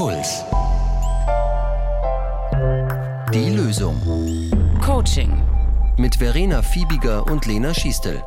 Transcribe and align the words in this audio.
Puls. 0.00 0.46
Die 3.34 3.50
Lösung. 3.50 4.00
Coaching. 4.82 5.42
Mit 5.98 6.16
Verena 6.16 6.62
Fiebiger 6.62 7.26
und 7.26 7.44
Lena 7.44 7.74
Schiestel. 7.74 8.22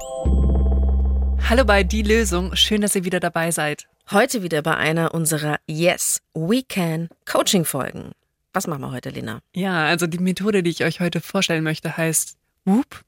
Hallo 1.50 1.66
bei 1.66 1.84
Die 1.84 2.04
Lösung. 2.04 2.56
Schön, 2.56 2.82
dass 2.82 2.96
ihr 2.96 3.06
wieder 3.06 3.20
dabei 3.20 3.50
seid. 3.50 3.88
Heute 4.12 4.44
wieder 4.44 4.62
bei 4.62 4.78
einer 4.78 5.16
unserer 5.16 5.58
Yes, 5.66 6.22
We 6.36 6.62
Can 6.62 7.10
Coaching 7.26 7.66
Folgen. 7.66 8.12
Was 8.54 8.68
machen 8.68 8.82
wir 8.82 8.92
heute, 8.92 9.10
Lena? 9.10 9.40
Ja, 9.56 9.88
also 9.88 10.06
die 10.06 10.20
Methode, 10.20 10.62
die 10.62 10.70
ich 10.70 10.84
euch 10.84 11.00
heute 11.00 11.22
vorstellen 11.22 11.64
möchte, 11.64 11.98
heißt 11.98 12.38
Whoop. 12.66 13.04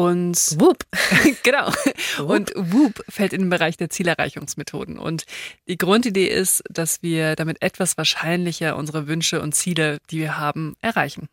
Und 0.00 0.58
Whoop. 0.58 0.86
genau. 1.42 1.70
Und 2.26 2.52
Whoop 2.56 3.04
fällt 3.10 3.34
in 3.34 3.42
den 3.42 3.50
Bereich 3.50 3.76
der 3.76 3.90
Zielerreichungsmethoden. 3.90 4.98
Und 4.98 5.26
die 5.68 5.76
Grundidee 5.76 6.26
ist, 6.26 6.62
dass 6.70 7.02
wir 7.02 7.36
damit 7.36 7.60
etwas 7.60 7.98
wahrscheinlicher 7.98 8.76
unsere 8.76 9.08
Wünsche 9.08 9.42
und 9.42 9.54
Ziele, 9.54 9.98
die 10.10 10.20
wir 10.20 10.38
haben, 10.38 10.74
erreichen. 10.80 11.28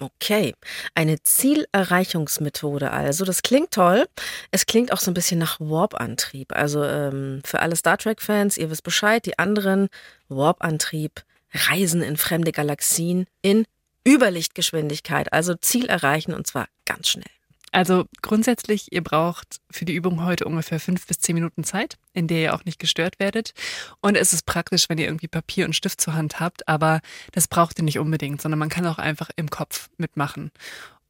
Okay, 0.00 0.54
eine 0.94 1.22
Zielerreichungsmethode 1.22 2.90
also. 2.90 3.26
Das 3.26 3.42
klingt 3.42 3.72
toll. 3.72 4.06
Es 4.50 4.64
klingt 4.64 4.94
auch 4.94 5.00
so 5.00 5.10
ein 5.10 5.14
bisschen 5.14 5.38
nach 5.38 5.60
Warp-Antrieb. 5.60 6.52
Also 6.56 6.84
ähm, 6.84 7.42
für 7.44 7.60
alle 7.60 7.76
Star 7.76 7.98
Trek-Fans, 7.98 8.56
ihr 8.56 8.70
wisst 8.70 8.82
Bescheid, 8.82 9.26
die 9.26 9.38
anderen 9.38 9.90
Warp-Antrieb, 10.30 11.22
Reisen 11.52 12.00
in 12.00 12.16
fremde 12.16 12.52
Galaxien 12.52 13.26
in 13.42 13.66
Überlichtgeschwindigkeit, 14.08 15.34
also 15.34 15.54
Ziel 15.54 15.84
erreichen 15.84 16.32
und 16.32 16.46
zwar 16.46 16.68
ganz 16.86 17.08
schnell. 17.08 17.35
Also 17.76 18.06
grundsätzlich, 18.22 18.90
ihr 18.90 19.02
braucht 19.02 19.60
für 19.70 19.84
die 19.84 19.92
Übung 19.92 20.24
heute 20.24 20.46
ungefähr 20.46 20.80
fünf 20.80 21.06
bis 21.06 21.18
zehn 21.18 21.34
Minuten 21.34 21.62
Zeit, 21.62 21.98
in 22.14 22.26
der 22.26 22.40
ihr 22.40 22.54
auch 22.54 22.64
nicht 22.64 22.78
gestört 22.78 23.18
werdet. 23.18 23.52
Und 24.00 24.16
es 24.16 24.32
ist 24.32 24.46
praktisch, 24.46 24.88
wenn 24.88 24.96
ihr 24.96 25.04
irgendwie 25.04 25.28
Papier 25.28 25.66
und 25.66 25.76
Stift 25.76 26.00
zur 26.00 26.14
Hand 26.14 26.40
habt, 26.40 26.66
aber 26.68 27.02
das 27.32 27.48
braucht 27.48 27.78
ihr 27.78 27.84
nicht 27.84 27.98
unbedingt, 27.98 28.40
sondern 28.40 28.58
man 28.58 28.70
kann 28.70 28.86
auch 28.86 28.96
einfach 28.96 29.28
im 29.36 29.50
Kopf 29.50 29.90
mitmachen. 29.98 30.52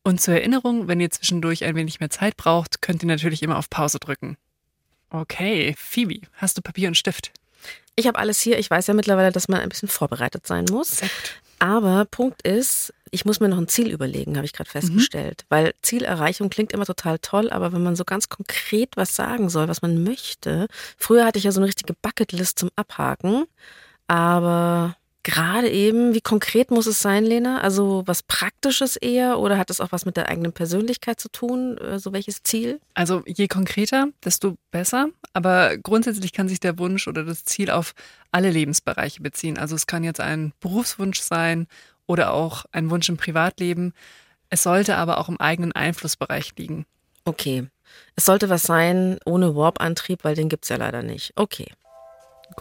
Und 0.02 0.20
zur 0.20 0.34
Erinnerung, 0.34 0.88
wenn 0.88 0.98
ihr 0.98 1.08
zwischendurch 1.08 1.62
ein 1.62 1.76
wenig 1.76 2.00
mehr 2.00 2.10
Zeit 2.10 2.36
braucht, 2.36 2.82
könnt 2.82 3.00
ihr 3.04 3.08
natürlich 3.08 3.44
immer 3.44 3.58
auf 3.58 3.70
Pause 3.70 4.00
drücken. 4.00 4.36
Okay, 5.10 5.72
Phoebe, 5.78 6.26
hast 6.32 6.58
du 6.58 6.62
Papier 6.62 6.88
und 6.88 6.96
Stift? 6.96 7.30
Ich 7.94 8.08
habe 8.08 8.18
alles 8.18 8.40
hier. 8.40 8.58
Ich 8.58 8.68
weiß 8.68 8.88
ja 8.88 8.94
mittlerweile, 8.94 9.30
dass 9.30 9.46
man 9.46 9.60
ein 9.60 9.68
bisschen 9.68 9.88
vorbereitet 9.88 10.48
sein 10.48 10.64
muss. 10.68 11.00
Gut. 11.00 11.10
Aber 11.58 12.04
Punkt 12.04 12.42
ist, 12.42 12.92
ich 13.10 13.24
muss 13.24 13.40
mir 13.40 13.48
noch 13.48 13.58
ein 13.58 13.68
Ziel 13.68 13.90
überlegen, 13.90 14.36
habe 14.36 14.44
ich 14.44 14.52
gerade 14.52 14.68
festgestellt. 14.68 15.44
Mhm. 15.44 15.54
Weil 15.54 15.74
Zielerreichung 15.82 16.50
klingt 16.50 16.72
immer 16.72 16.84
total 16.84 17.18
toll, 17.18 17.50
aber 17.50 17.72
wenn 17.72 17.82
man 17.82 17.96
so 17.96 18.04
ganz 18.04 18.28
konkret 18.28 18.96
was 18.96 19.16
sagen 19.16 19.48
soll, 19.48 19.68
was 19.68 19.82
man 19.82 20.02
möchte. 20.02 20.66
Früher 20.98 21.24
hatte 21.24 21.38
ich 21.38 21.44
ja 21.44 21.52
so 21.52 21.60
eine 21.60 21.68
richtige 21.68 21.94
Bucketlist 21.94 22.58
zum 22.58 22.70
Abhaken. 22.76 23.44
Aber 24.06 24.96
gerade 25.26 25.68
eben, 25.68 26.14
wie 26.14 26.20
konkret 26.20 26.70
muss 26.70 26.86
es 26.86 27.00
sein, 27.00 27.24
Lena? 27.24 27.60
Also 27.60 28.04
was 28.06 28.22
Praktisches 28.22 28.94
eher 28.96 29.40
oder 29.40 29.58
hat 29.58 29.70
es 29.70 29.80
auch 29.80 29.90
was 29.90 30.06
mit 30.06 30.16
der 30.16 30.28
eigenen 30.28 30.52
Persönlichkeit 30.52 31.18
zu 31.18 31.28
tun? 31.28 31.76
Äh, 31.78 31.98
So 31.98 32.12
welches 32.12 32.44
Ziel? 32.44 32.80
Also 32.94 33.22
je 33.26 33.48
konkreter, 33.48 34.08
desto 34.24 34.56
besser. 34.70 35.08
Aber 35.32 35.76
grundsätzlich 35.78 36.32
kann 36.32 36.48
sich 36.48 36.60
der 36.60 36.78
Wunsch 36.78 37.08
oder 37.08 37.24
das 37.24 37.44
Ziel 37.44 37.70
auf 37.70 37.92
alle 38.30 38.50
Lebensbereiche 38.50 39.20
beziehen. 39.20 39.58
Also 39.58 39.74
es 39.74 39.88
kann 39.88 40.04
jetzt 40.04 40.20
ein 40.20 40.52
Berufswunsch 40.60 41.20
sein 41.20 41.66
oder 42.06 42.32
auch 42.32 42.64
ein 42.70 42.88
Wunsch 42.90 43.08
im 43.08 43.16
Privatleben. 43.16 43.94
Es 44.48 44.62
sollte 44.62 44.96
aber 44.96 45.18
auch 45.18 45.28
im 45.28 45.40
eigenen 45.40 45.72
Einflussbereich 45.72 46.52
liegen. 46.56 46.86
Okay. 47.24 47.66
Es 48.14 48.26
sollte 48.26 48.48
was 48.48 48.62
sein 48.62 49.18
ohne 49.24 49.56
Warp-Antrieb, 49.56 50.22
weil 50.22 50.36
den 50.36 50.48
gibt's 50.48 50.68
ja 50.68 50.76
leider 50.76 51.02
nicht. 51.02 51.32
Okay. 51.34 51.66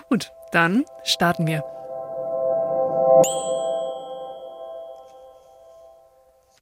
Gut, 0.09 0.31
dann 0.51 0.83
starten 1.03 1.45
wir. 1.45 1.74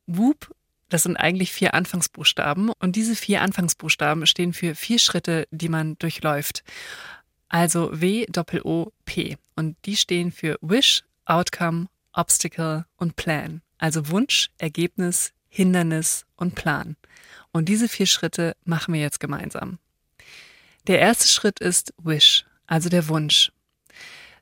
Whoop, 0.05 0.53
das 0.89 1.03
sind 1.03 1.17
eigentlich 1.17 1.51
vier 1.51 1.73
Anfangsbuchstaben 1.73 2.71
und 2.79 2.95
diese 2.95 3.15
vier 3.15 3.41
Anfangsbuchstaben 3.41 4.27
stehen 4.27 4.53
für 4.53 4.75
vier 4.75 4.99
Schritte, 4.99 5.47
die 5.51 5.69
man 5.69 5.97
durchläuft. 5.97 6.63
Also 7.49 7.89
W, 7.93 8.25
Doppel 8.27 8.61
O, 8.63 8.91
P. 9.05 9.37
Und 9.55 9.75
die 9.85 9.95
stehen 9.95 10.31
für 10.31 10.57
Wish, 10.61 11.03
Outcome, 11.25 11.87
Obstacle 12.11 12.85
und 12.97 13.15
Plan. 13.15 13.61
Also 13.77 14.09
Wunsch, 14.09 14.49
Ergebnis, 14.57 15.33
Hindernis 15.49 16.25
und 16.35 16.55
Plan. 16.55 16.95
Und 17.51 17.69
diese 17.69 17.87
vier 17.87 18.07
Schritte 18.07 18.55
machen 18.63 18.93
wir 18.93 19.01
jetzt 19.01 19.19
gemeinsam. 19.19 19.79
Der 20.87 20.99
erste 20.99 21.27
Schritt 21.27 21.59
ist 21.59 21.93
Wish, 22.03 22.45
also 22.67 22.89
der 22.89 23.07
Wunsch. 23.07 23.51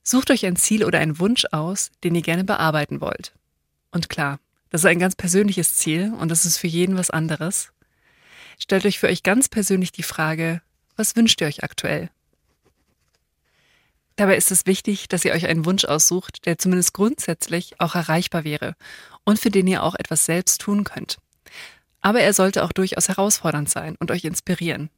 Sucht 0.03 0.31
euch 0.31 0.45
ein 0.45 0.55
Ziel 0.55 0.83
oder 0.83 0.99
einen 0.99 1.19
Wunsch 1.19 1.45
aus, 1.51 1.91
den 2.03 2.15
ihr 2.15 2.21
gerne 2.21 2.43
bearbeiten 2.43 3.01
wollt. 3.01 3.33
Und 3.91 4.09
klar, 4.09 4.39
das 4.69 4.81
ist 4.81 4.85
ein 4.85 4.99
ganz 4.99 5.15
persönliches 5.15 5.75
Ziel 5.75 6.13
und 6.17 6.29
das 6.29 6.45
ist 6.45 6.57
für 6.57 6.67
jeden 6.67 6.97
was 6.97 7.11
anderes. 7.11 7.71
Stellt 8.57 8.85
euch 8.85 8.99
für 8.99 9.07
euch 9.07 9.23
ganz 9.23 9.49
persönlich 9.49 9.91
die 9.91 10.03
Frage, 10.03 10.61
was 10.95 11.15
wünscht 11.15 11.41
ihr 11.41 11.47
euch 11.47 11.63
aktuell? 11.63 12.09
Dabei 14.15 14.37
ist 14.37 14.51
es 14.51 14.65
wichtig, 14.65 15.07
dass 15.07 15.25
ihr 15.25 15.33
euch 15.33 15.47
einen 15.47 15.65
Wunsch 15.65 15.85
aussucht, 15.85 16.45
der 16.45 16.57
zumindest 16.57 16.93
grundsätzlich 16.93 17.79
auch 17.79 17.95
erreichbar 17.95 18.43
wäre 18.43 18.75
und 19.23 19.39
für 19.39 19.51
den 19.51 19.67
ihr 19.67 19.83
auch 19.83 19.95
etwas 19.95 20.25
selbst 20.25 20.61
tun 20.61 20.83
könnt. 20.83 21.17
Aber 22.01 22.21
er 22.21 22.33
sollte 22.33 22.63
auch 22.63 22.71
durchaus 22.71 23.07
herausfordernd 23.07 23.69
sein 23.69 23.95
und 23.99 24.11
euch 24.11 24.23
inspirieren. 24.23 24.89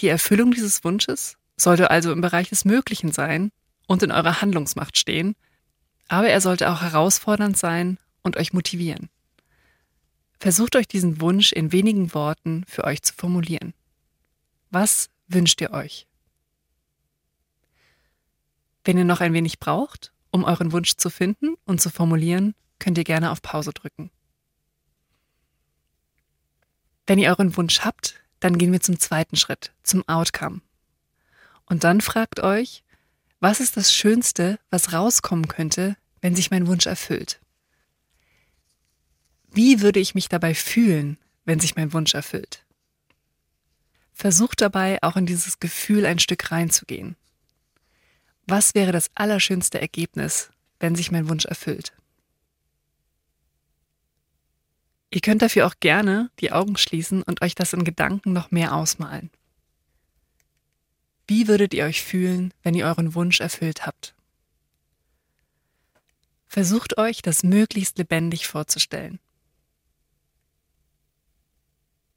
Die 0.00 0.08
Erfüllung 0.08 0.50
dieses 0.52 0.84
Wunsches 0.84 1.36
sollte 1.56 1.90
also 1.90 2.12
im 2.12 2.20
Bereich 2.20 2.48
des 2.48 2.64
Möglichen 2.64 3.12
sein 3.12 3.50
und 3.88 4.04
in 4.04 4.12
eurer 4.12 4.40
Handlungsmacht 4.40 4.96
stehen, 4.96 5.34
aber 6.06 6.28
er 6.28 6.40
sollte 6.40 6.70
auch 6.70 6.82
herausfordernd 6.82 7.58
sein 7.58 7.98
und 8.22 8.36
euch 8.36 8.52
motivieren. 8.52 9.08
Versucht 10.38 10.76
euch 10.76 10.86
diesen 10.86 11.20
Wunsch 11.20 11.50
in 11.52 11.72
wenigen 11.72 12.14
Worten 12.14 12.64
für 12.68 12.84
euch 12.84 13.02
zu 13.02 13.12
formulieren. 13.12 13.74
Was 14.70 15.10
wünscht 15.26 15.60
ihr 15.60 15.72
euch? 15.72 16.06
Wenn 18.84 18.98
ihr 18.98 19.04
noch 19.04 19.20
ein 19.20 19.32
wenig 19.32 19.58
braucht, 19.58 20.12
um 20.30 20.44
euren 20.44 20.70
Wunsch 20.70 20.96
zu 20.96 21.10
finden 21.10 21.56
und 21.64 21.80
zu 21.80 21.90
formulieren, 21.90 22.54
könnt 22.78 22.98
ihr 22.98 23.04
gerne 23.04 23.32
auf 23.32 23.42
Pause 23.42 23.72
drücken. 23.72 24.10
Wenn 27.06 27.18
ihr 27.18 27.30
euren 27.30 27.56
Wunsch 27.56 27.80
habt, 27.80 28.22
dann 28.40 28.58
gehen 28.58 28.70
wir 28.70 28.80
zum 28.80 28.98
zweiten 29.00 29.36
Schritt, 29.36 29.72
zum 29.82 30.06
Outcome. 30.08 30.60
Und 31.64 31.84
dann 31.84 32.00
fragt 32.00 32.40
euch, 32.40 32.84
was 33.40 33.60
ist 33.60 33.76
das 33.76 33.94
Schönste, 33.94 34.58
was 34.70 34.92
rauskommen 34.92 35.48
könnte, 35.48 35.96
wenn 36.20 36.34
sich 36.34 36.50
mein 36.50 36.66
Wunsch 36.66 36.86
erfüllt? 36.86 37.40
Wie 39.52 39.80
würde 39.80 40.00
ich 40.00 40.14
mich 40.14 40.28
dabei 40.28 40.54
fühlen, 40.54 41.18
wenn 41.44 41.60
sich 41.60 41.76
mein 41.76 41.92
Wunsch 41.92 42.14
erfüllt? 42.14 42.64
Versucht 44.12 44.60
dabei 44.60 44.98
auch 45.02 45.16
in 45.16 45.26
dieses 45.26 45.60
Gefühl 45.60 46.04
ein 46.04 46.18
Stück 46.18 46.50
reinzugehen. 46.50 47.16
Was 48.46 48.74
wäre 48.74 48.92
das 48.92 49.10
allerschönste 49.14 49.80
Ergebnis, 49.80 50.50
wenn 50.80 50.96
sich 50.96 51.12
mein 51.12 51.28
Wunsch 51.28 51.44
erfüllt? 51.44 51.92
Ihr 55.10 55.20
könnt 55.20 55.42
dafür 55.42 55.66
auch 55.66 55.74
gerne 55.80 56.30
die 56.40 56.52
Augen 56.52 56.76
schließen 56.76 57.22
und 57.22 57.40
euch 57.42 57.54
das 57.54 57.72
in 57.72 57.84
Gedanken 57.84 58.32
noch 58.32 58.50
mehr 58.50 58.74
ausmalen. 58.74 59.30
Wie 61.28 61.46
würdet 61.46 61.74
ihr 61.74 61.84
euch 61.84 62.02
fühlen, 62.02 62.54
wenn 62.62 62.74
ihr 62.74 62.86
euren 62.86 63.14
Wunsch 63.14 63.40
erfüllt 63.40 63.86
habt? 63.86 64.14
Versucht 66.46 66.96
euch, 66.96 67.20
das 67.20 67.42
möglichst 67.42 67.98
lebendig 67.98 68.46
vorzustellen. 68.46 69.20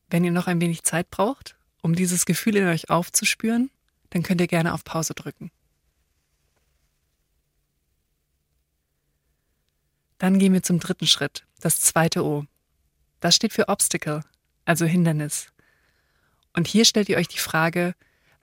Wenn 0.09 0.23
ihr 0.23 0.31
noch 0.31 0.47
ein 0.47 0.61
wenig 0.61 0.83
Zeit 0.83 1.09
braucht, 1.11 1.57
um 1.81 1.93
dieses 1.93 2.25
Gefühl 2.25 2.55
in 2.55 2.67
euch 2.67 2.89
aufzuspüren, 2.89 3.69
dann 4.11 4.23
könnt 4.23 4.39
ihr 4.39 4.47
gerne 4.47 4.73
auf 4.73 4.85
Pause 4.85 5.13
drücken. 5.13 5.51
Dann 10.19 10.39
gehen 10.39 10.53
wir 10.53 10.63
zum 10.63 10.79
dritten 10.79 11.07
Schritt, 11.07 11.45
das 11.59 11.81
zweite 11.81 12.23
O. 12.23 12.45
Das 13.19 13.35
steht 13.35 13.51
für 13.51 13.67
Obstacle, 13.67 14.23
also 14.63 14.85
Hindernis. 14.85 15.47
Und 16.53 16.67
hier 16.67 16.85
stellt 16.85 17.09
ihr 17.09 17.17
euch 17.17 17.27
die 17.27 17.39
Frage, 17.39 17.93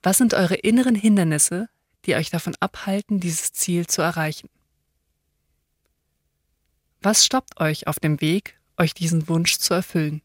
was 0.02 0.18
sind 0.18 0.34
eure 0.34 0.54
inneren 0.54 0.94
Hindernisse, 0.94 1.68
die 2.04 2.14
euch 2.14 2.30
davon 2.30 2.54
abhalten, 2.60 3.20
dieses 3.20 3.52
Ziel 3.52 3.86
zu 3.86 4.02
erreichen? 4.02 4.48
Was 7.00 7.24
stoppt 7.24 7.60
euch 7.60 7.86
auf 7.86 8.00
dem 8.00 8.20
Weg, 8.20 8.58
euch 8.76 8.94
diesen 8.94 9.28
Wunsch 9.28 9.58
zu 9.58 9.74
erfüllen? 9.74 10.22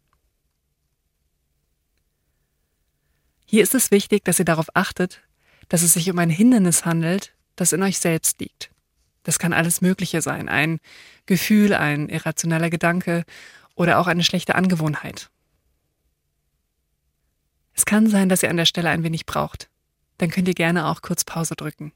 Hier 3.45 3.61
ist 3.61 3.75
es 3.75 3.91
wichtig, 3.91 4.23
dass 4.23 4.39
ihr 4.39 4.45
darauf 4.45 4.75
achtet, 4.75 5.21
dass 5.69 5.83
es 5.83 5.93
sich 5.93 6.09
um 6.09 6.17
ein 6.17 6.29
Hindernis 6.29 6.85
handelt, 6.85 7.33
das 7.55 7.73
in 7.73 7.83
euch 7.83 7.99
selbst 7.99 8.39
liegt. 8.39 8.71
Das 9.23 9.39
kann 9.39 9.53
alles 9.53 9.81
Mögliche 9.81 10.21
sein, 10.21 10.49
ein 10.49 10.79
Gefühl, 11.25 11.73
ein 11.73 12.09
irrationeller 12.09 12.69
Gedanke 12.69 13.23
oder 13.75 13.99
auch 13.99 14.07
eine 14.07 14.23
schlechte 14.23 14.55
Angewohnheit. 14.55 15.29
Es 17.73 17.85
kann 17.85 18.07
sein, 18.07 18.29
dass 18.29 18.43
ihr 18.43 18.49
an 18.49 18.57
der 18.57 18.65
Stelle 18.65 18.89
ein 18.89 19.03
wenig 19.03 19.25
braucht. 19.25 19.69
Dann 20.17 20.29
könnt 20.29 20.47
ihr 20.47 20.53
gerne 20.53 20.87
auch 20.87 21.01
kurz 21.01 21.23
Pause 21.23 21.55
drücken. 21.55 21.91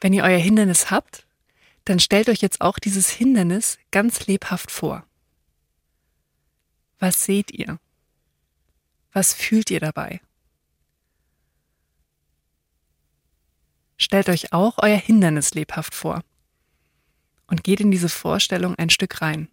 Wenn 0.00 0.12
ihr 0.12 0.24
euer 0.24 0.38
Hindernis 0.38 0.90
habt, 0.90 1.26
dann 1.84 2.00
stellt 2.00 2.28
euch 2.28 2.40
jetzt 2.40 2.60
auch 2.60 2.78
dieses 2.78 3.10
Hindernis 3.10 3.78
ganz 3.90 4.26
lebhaft 4.26 4.70
vor. 4.70 5.06
Was 6.98 7.24
seht 7.24 7.50
ihr? 7.50 7.78
Was 9.12 9.34
fühlt 9.34 9.70
ihr 9.70 9.80
dabei? 9.80 10.20
Stellt 13.98 14.28
euch 14.28 14.52
auch 14.52 14.78
euer 14.78 14.98
Hindernis 14.98 15.54
lebhaft 15.54 15.94
vor 15.94 16.22
und 17.46 17.64
geht 17.64 17.80
in 17.80 17.90
diese 17.90 18.08
Vorstellung 18.08 18.74
ein 18.74 18.90
Stück 18.90 19.22
rein. 19.22 19.48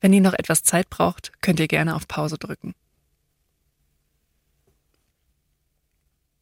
Wenn 0.00 0.12
ihr 0.12 0.20
noch 0.20 0.34
etwas 0.34 0.62
Zeit 0.62 0.90
braucht, 0.90 1.32
könnt 1.40 1.60
ihr 1.60 1.68
gerne 1.68 1.94
auf 1.94 2.06
Pause 2.06 2.38
drücken. 2.38 2.74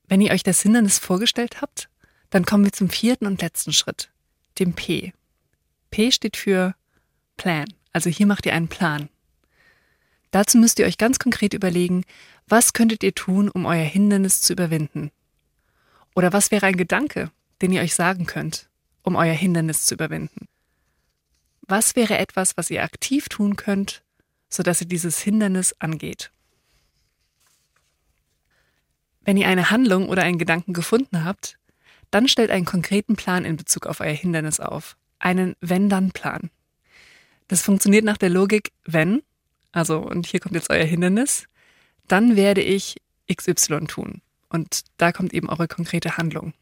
Wenn 0.07 0.21
ihr 0.21 0.33
euch 0.33 0.43
das 0.43 0.61
Hindernis 0.61 0.99
vorgestellt 0.99 1.61
habt, 1.61 1.89
dann 2.31 2.45
kommen 2.45 2.65
wir 2.65 2.73
zum 2.73 2.91
vierten 2.91 3.27
und 3.27 3.41
letzten 3.41 3.73
Schritt, 3.73 4.11
dem 4.59 4.75
P. 4.75 5.13
P 5.91 6.11
steht 6.11 6.37
für 6.37 6.75
Plan, 7.37 7.67
also 7.93 8.11
hier 8.11 8.27
macht 8.27 8.47
ihr 8.47 8.55
einen 8.55 8.69
Plan. 8.69 9.09
Dazu 10.31 10.59
müsst 10.59 10.79
ihr 10.79 10.87
euch 10.87 10.99
ganz 10.99 11.21
konkret 11.21 11.55
überlegen, 11.55 12.05
was 12.49 12.73
könntet 12.73 13.05
ihr 13.05 13.15
tun, 13.15 13.49
um 13.49 13.67
euer 13.67 13.85
Hindernis 13.85 14.41
zu 14.41 14.53
überwinden? 14.53 15.11
Oder 16.15 16.33
was 16.33 16.51
wäre 16.51 16.67
ein 16.67 16.77
Gedanke, 16.77 17.31
den 17.63 17.73
ihr 17.73 17.83
euch 17.83 17.95
sagen 17.95 18.27
könnt, 18.27 18.69
um 19.03 19.15
euer 19.15 19.35
Hindernis 19.35 19.87
zu 19.87 19.95
überwinden? 19.95 20.49
Was 21.67 21.97
wäre 21.97 22.19
etwas, 22.19 22.57
was 22.57 22.71
ihr 22.71 22.83
aktiv 22.83 23.29
tun 23.29 23.57
könnt, 23.57 24.03
sodass 24.49 24.81
ihr 24.81 24.89
dieses 24.89 25.21
Hindernis 25.21 25.75
angeht? 25.79 26.31
Wenn 29.23 29.39
ihr 29.39 29.49
eine 29.49 29.71
Handlung 29.71 30.09
oder 30.09 30.23
einen 30.23 30.39
Gedanken 30.39 30.75
gefunden 30.75 31.25
habt, 31.25 31.59
dann 32.11 32.29
stellt 32.29 32.51
einen 32.51 32.67
konkreten 32.67 33.17
Plan 33.17 33.45
in 33.45 33.57
Bezug 33.57 33.87
auf 33.87 34.01
euer 34.01 34.13
Hindernis 34.13 34.61
auf. 34.61 34.97
Einen 35.19 35.57
Wenn-Dann-Plan. 35.61 36.51
Das 37.49 37.63
funktioniert 37.63 38.05
nach 38.05 38.19
der 38.19 38.31
Logik, 38.31 38.73
wenn, 38.85 39.23
also, 39.73 39.99
und 39.99 40.27
hier 40.27 40.41
kommt 40.41 40.55
jetzt 40.55 40.71
euer 40.71 40.85
Hindernis, 40.85 41.47
dann 42.07 42.37
werde 42.37 42.61
ich 42.61 42.97
XY 43.33 43.87
tun. 43.87 44.21
Und 44.49 44.83
da 44.99 45.13
kommt 45.13 45.33
eben 45.33 45.49
eure 45.49 45.67
konkrete 45.67 46.19
Handlung. 46.19 46.53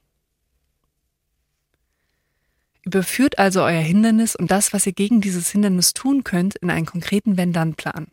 Überführt 2.85 3.39
also 3.39 3.63
euer 3.63 3.81
Hindernis 3.81 4.35
und 4.35 4.51
das, 4.51 4.73
was 4.73 4.87
ihr 4.87 4.93
gegen 4.93 5.21
dieses 5.21 5.51
Hindernis 5.51 5.95
tun 5.95 6.25
könnt, 6.25 6.57
in 6.57 6.71
einen 6.71 6.87
konkreten 6.87 7.37
Wenn-Dann-Plan. 7.37 8.09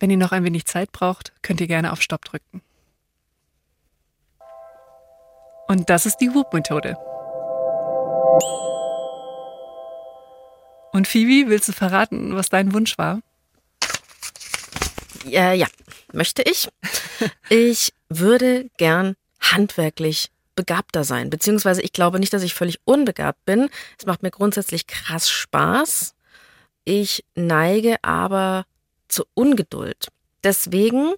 Wenn 0.00 0.10
ihr 0.10 0.16
noch 0.16 0.32
ein 0.32 0.44
wenig 0.44 0.66
Zeit 0.66 0.90
braucht, 0.90 1.32
könnt 1.42 1.60
ihr 1.60 1.68
gerne 1.68 1.92
auf 1.92 2.02
Stopp 2.02 2.24
drücken. 2.24 2.60
Und 5.68 5.88
das 5.88 6.06
ist 6.06 6.18
die 6.18 6.34
Whoop-Methode. 6.34 6.96
Und 10.92 11.08
Phoebe, 11.08 11.48
willst 11.48 11.68
du 11.68 11.72
verraten, 11.72 12.34
was 12.34 12.50
dein 12.50 12.72
Wunsch 12.72 12.98
war? 12.98 13.20
Ja, 15.24 15.52
ja, 15.52 15.66
möchte 16.12 16.42
ich. 16.42 16.68
Ich 17.48 17.92
würde 18.08 18.70
gern 18.76 19.16
handwerklich 19.40 20.30
begabter 20.54 21.04
sein. 21.04 21.30
Beziehungsweise 21.30 21.82
ich 21.82 21.92
glaube 21.92 22.20
nicht, 22.20 22.32
dass 22.32 22.42
ich 22.42 22.54
völlig 22.54 22.80
unbegabt 22.84 23.44
bin. 23.44 23.68
Es 23.98 24.06
macht 24.06 24.22
mir 24.22 24.30
grundsätzlich 24.30 24.86
krass 24.86 25.30
Spaß. 25.30 26.14
Ich 26.84 27.24
neige 27.34 27.96
aber 28.02 28.66
zur 29.08 29.26
Ungeduld. 29.34 30.08
Deswegen, 30.42 31.14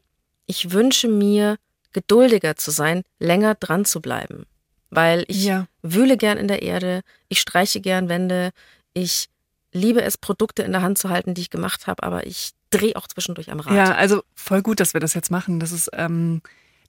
ich 0.47 0.71
wünsche 0.73 1.09
mir, 1.09 1.57
geduldiger 1.93 2.57
zu 2.57 2.71
sein, 2.71 3.03
länger 3.19 3.55
dran 3.55 3.87
zu 3.87 4.03
bleiben. 4.03 4.45
Weil 4.91 5.25
ich 5.29 5.45
ja. 5.45 5.67
wühle 5.83 6.17
gern 6.17 6.37
in 6.37 6.47
der 6.47 6.63
Erde, 6.63 7.01
ich 7.29 7.41
streiche 7.41 7.81
gern 7.81 8.09
Wände, 8.11 8.51
ich 8.93 9.29
liebe 9.73 10.03
es, 10.03 10.19
Produkte 10.19 10.63
in 10.63 10.73
der 10.73 10.83
Hand 10.83 10.99
zu 10.99 11.09
halten, 11.09 11.35
die 11.35 11.41
ich 11.41 11.51
gemacht 11.51 11.87
habe, 11.87 12.03
aber 12.03 12.27
ich 12.27 12.53
drehe 12.71 12.97
auch 12.97 13.07
zwischendurch 13.07 13.51
am 13.51 13.61
Rad. 13.61 13.75
Ja, 13.75 13.95
also 13.95 14.23
voll 14.35 14.63
gut, 14.63 14.79
dass 14.79 14.95
wir 14.95 15.01
das 15.01 15.15
jetzt 15.15 15.31
machen. 15.31 15.59
Das 15.59 15.73
ist 15.73 15.91
ähm, 15.95 16.43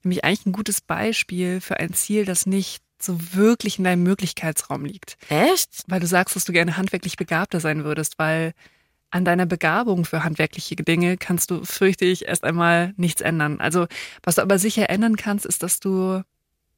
nämlich 0.07 0.23
eigentlich 0.23 0.45
ein 0.45 0.53
gutes 0.53 0.81
Beispiel 0.81 1.61
für 1.61 1.77
ein 1.79 1.93
Ziel, 1.93 2.25
das 2.25 2.45
nicht 2.45 2.81
so 2.99 3.17
wirklich 3.35 3.77
in 3.77 3.83
deinem 3.83 4.03
Möglichkeitsraum 4.03 4.85
liegt. 4.85 5.17
Echt? 5.29 5.83
Weil 5.87 5.99
du 5.99 6.07
sagst, 6.07 6.35
dass 6.35 6.45
du 6.45 6.53
gerne 6.53 6.77
handwerklich 6.77 7.17
begabter 7.17 7.59
sein 7.59 7.83
würdest, 7.83 8.17
weil 8.17 8.53
an 9.11 9.23
deiner 9.23 9.45
Begabung 9.45 10.05
für 10.05 10.23
handwerkliche 10.23 10.75
Dinge 10.75 11.17
kannst 11.17 11.51
du, 11.51 11.63
fürchte 11.63 12.05
ich, 12.05 12.27
erst 12.27 12.43
einmal 12.43 12.93
nichts 12.97 13.21
ändern. 13.21 13.59
Also, 13.59 13.87
was 14.23 14.35
du 14.35 14.41
aber 14.41 14.59
sicher 14.59 14.89
ändern 14.89 15.15
kannst, 15.15 15.45
ist, 15.45 15.63
dass 15.63 15.79
du 15.79 16.23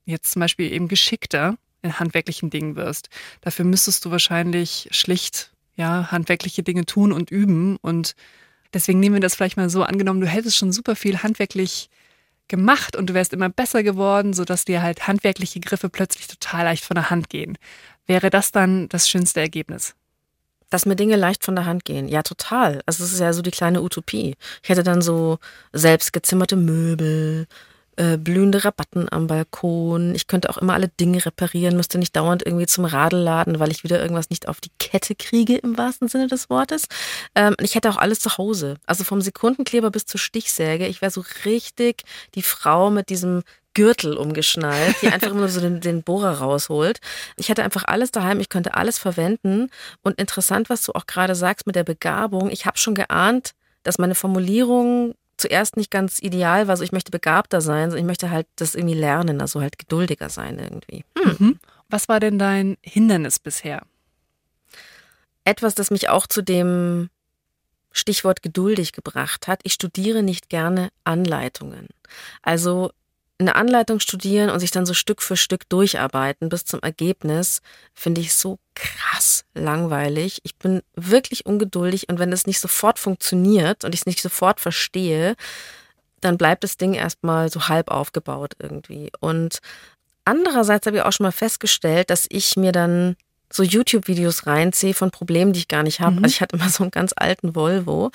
jetzt 0.05 0.31
zum 0.31 0.41
Beispiel 0.41 0.71
eben 0.71 0.87
geschickter 0.87 1.57
in 1.81 1.99
handwerklichen 1.99 2.49
Dingen 2.49 2.75
wirst. 2.75 3.09
Dafür 3.41 3.65
müsstest 3.65 4.05
du 4.05 4.11
wahrscheinlich 4.11 4.89
schlicht, 4.91 5.53
ja, 5.75 6.11
handwerkliche 6.11 6.61
Dinge 6.61 6.85
tun 6.85 7.11
und 7.13 7.31
üben. 7.31 7.77
Und 7.77 8.15
deswegen 8.73 8.99
nehmen 8.99 9.15
wir 9.15 9.21
das 9.21 9.35
vielleicht 9.35 9.57
mal 9.57 9.69
so 9.69 9.83
angenommen, 9.83 10.21
du 10.21 10.27
hättest 10.27 10.57
schon 10.57 10.73
super 10.73 10.95
viel 10.95 11.23
handwerklich 11.23 11.89
gemacht 12.49 12.95
und 12.95 13.09
du 13.09 13.13
wärst 13.13 13.33
immer 13.33 13.49
besser 13.49 13.83
geworden, 13.83 14.33
sodass 14.33 14.65
dir 14.65 14.81
halt 14.81 15.07
handwerkliche 15.07 15.59
Griffe 15.59 15.89
plötzlich 15.89 16.27
total 16.27 16.65
leicht 16.65 16.83
von 16.83 16.95
der 16.95 17.09
Hand 17.09 17.29
gehen. 17.29 17.57
Wäre 18.05 18.29
das 18.29 18.51
dann 18.51 18.89
das 18.89 19.07
schönste 19.07 19.39
Ergebnis? 19.39 19.95
Dass 20.69 20.85
mir 20.85 20.95
Dinge 20.95 21.15
leicht 21.15 21.43
von 21.43 21.55
der 21.55 21.65
Hand 21.65 21.85
gehen. 21.85 22.07
Ja, 22.07 22.21
total. 22.21 22.81
Also 22.85 23.03
es 23.03 23.13
ist 23.13 23.19
ja 23.19 23.33
so 23.33 23.41
die 23.41 23.51
kleine 23.51 23.81
Utopie. 23.81 24.35
Ich 24.61 24.69
hätte 24.69 24.83
dann 24.83 25.01
so 25.01 25.39
selbst 25.73 26.13
gezimmerte 26.13 26.55
Möbel, 26.55 27.47
äh, 27.99 28.17
blühende 28.17 28.63
Rabatten 28.63 29.11
am 29.11 29.27
Balkon. 29.27 30.15
Ich 30.15 30.27
könnte 30.27 30.49
auch 30.49 30.57
immer 30.57 30.73
alle 30.73 30.87
Dinge 30.87 31.25
reparieren, 31.25 31.75
müsste 31.75 31.97
nicht 31.97 32.15
dauernd 32.15 32.45
irgendwie 32.45 32.65
zum 32.65 32.85
Radl 32.85 33.17
laden, 33.17 33.59
weil 33.59 33.71
ich 33.71 33.83
wieder 33.83 34.01
irgendwas 34.01 34.29
nicht 34.29 34.47
auf 34.47 34.61
die 34.61 34.71
Kette 34.79 35.15
kriege, 35.15 35.57
im 35.57 35.77
wahrsten 35.77 36.07
Sinne 36.07 36.27
des 36.27 36.49
Wortes. 36.49 36.85
Ähm, 37.35 37.55
ich 37.59 37.75
hätte 37.75 37.89
auch 37.89 37.97
alles 37.97 38.21
zu 38.21 38.37
Hause. 38.37 38.75
Also 38.85 39.03
vom 39.03 39.19
Sekundenkleber 39.19 39.91
bis 39.91 40.05
zur 40.05 40.17
Stichsäge. 40.17 40.87
Ich 40.87 41.01
wäre 41.01 41.11
so 41.11 41.25
richtig 41.43 42.03
die 42.35 42.41
Frau 42.41 42.89
mit 42.89 43.09
diesem 43.09 43.43
Gürtel 43.73 44.15
umgeschnallt, 44.15 44.95
die 45.01 45.07
einfach 45.09 45.31
immer 45.31 45.49
so 45.49 45.59
den, 45.59 45.81
den 45.81 46.01
Bohrer 46.01 46.39
rausholt. 46.39 47.01
Ich 47.35 47.49
hätte 47.49 47.63
einfach 47.63 47.83
alles 47.83 48.11
daheim, 48.11 48.39
ich 48.39 48.47
könnte 48.47 48.75
alles 48.75 48.97
verwenden. 48.97 49.69
Und 50.03 50.17
interessant, 50.21 50.69
was 50.69 50.83
du 50.83 50.93
auch 50.93 51.05
gerade 51.05 51.35
sagst 51.35 51.67
mit 51.67 51.75
der 51.75 51.83
Begabung. 51.83 52.49
Ich 52.49 52.65
habe 52.65 52.77
schon 52.77 52.95
geahnt, 52.95 53.55
dass 53.83 53.97
meine 53.97 54.15
Formulierung 54.15 55.15
zuerst 55.39 55.77
nicht 55.77 55.91
ganz 55.91 56.21
ideal 56.21 56.67
war. 56.67 56.77
So, 56.77 56.83
ich 56.83 56.91
möchte 56.91 57.11
begabter 57.11 57.61
sein, 57.61 57.95
ich 57.95 58.03
möchte 58.03 58.29
halt 58.29 58.47
das 58.55 58.75
irgendwie 58.75 58.95
lernen, 58.95 59.41
also 59.41 59.61
halt 59.61 59.79
geduldiger 59.79 60.29
sein 60.29 60.59
irgendwie. 60.59 61.05
Hm. 61.17 61.35
Mhm. 61.39 61.59
Was 61.89 62.07
war 62.07 62.19
denn 62.19 62.37
dein 62.37 62.77
Hindernis 62.81 63.39
bisher? 63.39 63.81
Etwas, 65.43 65.73
das 65.73 65.89
mich 65.89 66.09
auch 66.09 66.27
zu 66.27 66.41
dem 66.41 67.09
Stichwort 67.91 68.43
geduldig 68.43 68.91
gebracht 68.91 69.47
hat. 69.47 69.61
Ich 69.63 69.73
studiere 69.73 70.21
nicht 70.21 70.49
gerne 70.49 70.89
Anleitungen. 71.03 71.87
Also 72.43 72.91
eine 73.39 73.55
Anleitung 73.55 73.99
studieren 73.99 74.49
und 74.49 74.59
sich 74.59 74.71
dann 74.71 74.85
so 74.85 74.93
Stück 74.93 75.21
für 75.21 75.37
Stück 75.37 75.67
durcharbeiten 75.69 76.49
bis 76.49 76.65
zum 76.65 76.81
Ergebnis, 76.81 77.61
finde 77.93 78.21
ich 78.21 78.33
so 78.33 78.59
krass 78.75 79.45
langweilig. 79.53 80.41
Ich 80.43 80.57
bin 80.57 80.81
wirklich 80.95 81.45
ungeduldig 81.45 82.09
und 82.09 82.19
wenn 82.19 82.33
es 82.33 82.47
nicht 82.47 82.59
sofort 82.59 82.99
funktioniert 82.99 83.85
und 83.85 83.93
ich 83.93 84.01
es 84.01 84.05
nicht 84.05 84.21
sofort 84.21 84.59
verstehe, 84.59 85.35
dann 86.19 86.37
bleibt 86.37 86.65
das 86.65 86.75
Ding 86.75 86.93
erstmal 86.93 87.49
so 87.49 87.69
halb 87.69 87.89
aufgebaut 87.89 88.55
irgendwie. 88.59 89.09
Und 89.21 89.59
andererseits 90.25 90.85
habe 90.85 90.97
ich 90.97 91.03
auch 91.03 91.13
schon 91.13 91.25
mal 91.25 91.31
festgestellt, 91.31 92.09
dass 92.09 92.25
ich 92.29 92.57
mir 92.57 92.73
dann 92.73 93.15
so 93.51 93.63
YouTube-Videos 93.63 94.45
reinziehe 94.45 94.93
von 94.93 95.11
Problemen, 95.11 95.53
die 95.53 95.59
ich 95.59 95.67
gar 95.67 95.83
nicht 95.83 95.99
habe. 95.99 96.17
Mhm. 96.17 96.23
Also 96.23 96.33
ich 96.33 96.41
hatte 96.41 96.55
immer 96.55 96.69
so 96.69 96.83
einen 96.83 96.91
ganz 96.91 97.13
alten 97.15 97.55
Volvo 97.55 98.11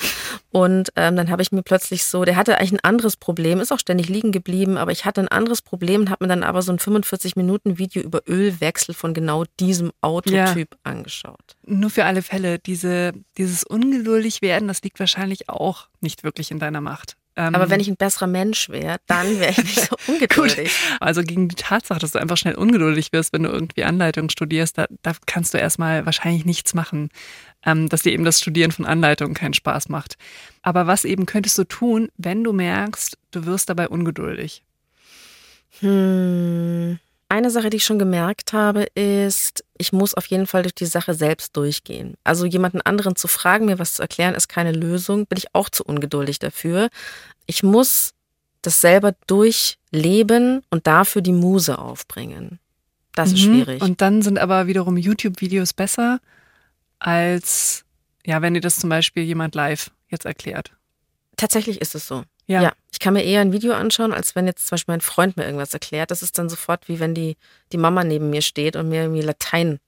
und 0.51 0.91
ähm, 0.97 1.17
dann 1.17 1.31
habe 1.31 1.43
ich 1.43 1.53
mir 1.53 1.63
plötzlich 1.63 2.05
so, 2.05 2.25
der 2.25 2.37
hatte 2.37 2.59
eigentlich 2.59 2.73
ein 2.73 2.85
anderes 2.85 3.17
Problem, 3.17 3.61
ist 3.61 3.73
auch 3.73 3.79
ständig 3.79 4.09
liegen 4.09 4.33
geblieben, 4.33 4.77
aber 4.77 4.93
ich 4.93 5.05
hatte 5.05 5.21
ein 5.21 5.29
anderes 5.29 5.63
Problem 5.63 6.03
und 6.03 6.11
habe 6.11 6.25
mir 6.25 6.29
dann 6.29 6.43
aber 6.43 6.63
so 6.63 6.73
ein 6.73 6.79
45-Minuten-Video 6.79 8.03
über 8.03 8.23
Ölwechsel 8.29 8.95
von 8.95 9.15
genau 9.15 9.45
diesem 9.61 9.93
Autotyp 10.01 10.69
ja. 10.73 10.79
angeschaut. 10.85 11.57
Nur 11.67 11.91
für 11.91 12.05
alle 12.05 12.23
Fälle, 12.23 12.59
diese, 12.59 13.13
dieses 13.37 13.65
ungeduldig 13.65 14.43
werden, 14.43 14.69
das 14.69 14.83
liegt 14.83 15.01
wahrscheinlich 15.01 15.49
auch 15.49 15.89
nicht 16.01 16.25
wirklich 16.25 16.51
in 16.51 16.59
deiner 16.59 16.81
Macht. 16.81 17.17
Ähm, 17.37 17.55
Aber 17.55 17.69
wenn 17.69 17.81
ich 17.81 17.89
ein 17.89 17.97
besserer 17.97 18.29
Mensch 18.29 18.69
wäre, 18.69 18.99
dann 19.07 19.41
wäre 19.41 19.51
ich 19.51 19.59
nicht 19.59 19.81
so 19.81 19.97
ungeduldig. 20.13 20.69
Gut. 20.69 21.01
Also 21.01 21.23
gegen 21.23 21.49
die 21.49 21.57
Tatsache, 21.57 21.99
dass 21.99 22.13
du 22.13 22.21
einfach 22.21 22.37
schnell 22.37 22.55
ungeduldig 22.55 23.13
wirst, 23.13 23.33
wenn 23.33 23.43
du 23.43 23.51
irgendwie 23.51 23.85
Anleitungen 23.85 24.31
studierst, 24.31 24.79
da, 24.79 24.87
da 25.03 25.13
kannst 25.27 25.53
du 25.53 25.59
erstmal 25.59 26.07
wahrscheinlich 26.07 26.45
nichts 26.45 26.75
machen, 26.75 27.11
ähm, 27.65 27.89
dass 27.89 28.03
dir 28.03 28.13
eben 28.13 28.25
das 28.25 28.41
Studieren 28.41 28.71
von 28.71 28.85
Anleitungen 28.85 29.35
keinen 29.35 29.55
Spaß 29.55 29.89
macht. 29.89 30.17
Aber 30.63 30.87
was 30.87 31.05
eben 31.05 31.27
könntest 31.27 31.59
du 31.59 31.65
tun, 31.65 32.09
wenn 32.17 32.45
du 32.45 32.53
merkst, 32.53 33.19
du 33.33 33.47
wirst 33.47 33.69
dabei 33.69 33.89
ungeduldig? 33.89 34.63
Hm. 35.81 37.01
Eine 37.29 37.51
Sache, 37.51 37.71
die 37.71 37.79
ich 37.79 37.85
schon 37.85 37.99
gemerkt 37.99 38.53
habe, 38.53 38.83
ist, 38.95 39.65
ich 39.79 39.93
muss 39.93 40.15
auf 40.15 40.27
jeden 40.27 40.47
Fall 40.47 40.63
durch 40.63 40.75
die 40.75 40.87
Sache 40.87 41.15
selbst 41.15 41.57
durchgehen. 41.57 42.15
Also 42.23 42.45
jemanden 42.45 42.81
anderen 42.83 43.17
zu 43.17 43.29
fragen, 43.29 43.65
mir 43.67 43.79
was 43.79 43.95
zu 43.95 44.03
erklären, 44.03 44.35
ist 44.35 44.49
keine 44.49 44.73
Lösung. 44.73 45.27
Bin 45.27 45.39
ich 45.39 45.55
auch 45.55 45.69
zu 45.69 45.85
ungeduldig 45.85 46.39
dafür. 46.39 46.91
Ich 47.47 47.63
muss 47.63 48.13
das 48.63 48.81
selber 48.81 49.15
durchleben 49.27 50.63
und 50.71 50.87
dafür 50.87 51.23
die 51.23 51.33
Muse 51.33 51.79
aufbringen. 51.79 52.59
Das 53.15 53.31
ist 53.33 53.39
Mhm. 53.47 53.55
schwierig. 53.55 53.83
Und 53.83 54.01
dann 54.01 54.23
sind 54.23 54.39
aber 54.39 54.67
wiederum 54.67 54.97
YouTube-Videos 54.97 55.73
besser 55.73 56.21
als, 56.99 57.85
ja, 58.25 58.43
wenn 58.43 58.55
dir 58.55 58.61
das 58.61 58.77
zum 58.77 58.91
Beispiel 58.91 59.23
jemand 59.25 59.55
live 59.55 59.91
jetzt 60.09 60.25
erklärt. 60.25 60.73
Tatsächlich 61.37 61.81
ist 61.81 61.95
es 61.95 62.07
so. 62.07 62.25
Ja. 62.47 62.63
Ja. 62.63 62.73
Ich 62.95 63.01
kann 63.01 63.15
mir 63.15 63.25
eher 63.25 63.41
ein 63.41 63.51
Video 63.51 63.73
anschauen, 63.73 64.13
als 64.13 64.37
wenn 64.37 64.47
jetzt 64.47 64.69
zum 64.69 64.77
Beispiel 64.77 64.93
mein 64.93 65.01
Freund 65.01 65.37
mir 65.37 65.45
irgendwas 65.45 65.75
erklärt. 65.75 66.13
Das 66.13 66.23
ist 66.23 66.39
dann 66.39 66.49
sofort 66.49 66.89
wie 66.89 67.01
wenn 67.01 67.13
die, 67.13 67.37
die 67.73 67.77
Mama 67.77 68.05
neben 68.05 68.31
mir 68.31 68.41
steht 68.41 68.77
und 68.77 68.89
mir 68.89 69.03
irgendwie 69.03 69.21
Latein 69.21 69.81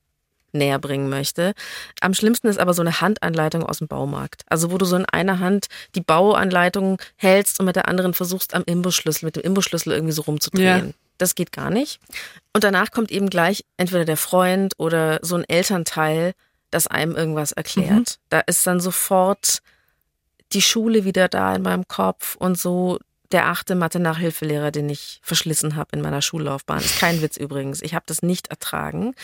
näher 0.50 0.80
bringen 0.80 1.08
möchte. 1.08 1.54
Am 2.00 2.14
schlimmsten 2.14 2.48
ist 2.48 2.58
aber 2.58 2.74
so 2.74 2.82
eine 2.82 3.00
Handanleitung 3.00 3.62
aus 3.62 3.78
dem 3.78 3.86
Baumarkt. 3.86 4.42
Also 4.48 4.72
wo 4.72 4.78
du 4.78 4.84
so 4.86 4.96
in 4.96 5.04
einer 5.04 5.38
Hand 5.38 5.66
die 5.94 6.00
Bauanleitung 6.00 7.00
hältst 7.14 7.60
und 7.60 7.66
mit 7.66 7.76
der 7.76 7.86
anderen 7.86 8.12
versuchst 8.12 8.54
am 8.54 8.64
Imbusschlüssel, 8.66 9.24
mit 9.24 9.36
dem 9.36 9.44
Imbusschlüssel 9.44 9.92
irgendwie 9.92 10.12
so 10.12 10.22
rumzudrehen. 10.22 10.86
Ja. 10.88 10.92
Das 11.18 11.36
geht 11.36 11.52
gar 11.52 11.70
nicht. 11.70 12.00
Und 12.54 12.64
danach 12.64 12.90
kommt 12.90 13.12
eben 13.12 13.30
gleich 13.30 13.64
entweder 13.76 14.04
der 14.04 14.16
Freund 14.16 14.74
oder 14.78 15.20
so 15.22 15.36
ein 15.36 15.44
Elternteil, 15.44 16.32
das 16.72 16.88
einem 16.88 17.14
irgendwas 17.14 17.52
erklärt. 17.52 18.18
Mhm. 18.18 18.26
Da 18.30 18.40
ist 18.40 18.66
dann 18.66 18.80
sofort 18.80 19.62
die 20.52 20.62
Schule 20.62 21.04
wieder 21.04 21.28
da 21.28 21.54
in 21.54 21.62
meinem 21.62 21.88
Kopf 21.88 22.36
und 22.36 22.58
so 22.58 22.98
der 23.32 23.46
achte 23.48 23.74
Mathe-Nachhilfelehrer, 23.74 24.70
den 24.70 24.88
ich 24.88 25.20
verschlissen 25.22 25.76
habe 25.76 25.90
in 25.92 26.00
meiner 26.00 26.22
Schullaufbahn. 26.22 26.78
Ist 26.78 27.00
kein 27.00 27.22
Witz 27.22 27.36
übrigens. 27.36 27.82
Ich 27.82 27.94
habe 27.94 28.04
das 28.06 28.22
nicht 28.22 28.48
ertragen. 28.48 29.14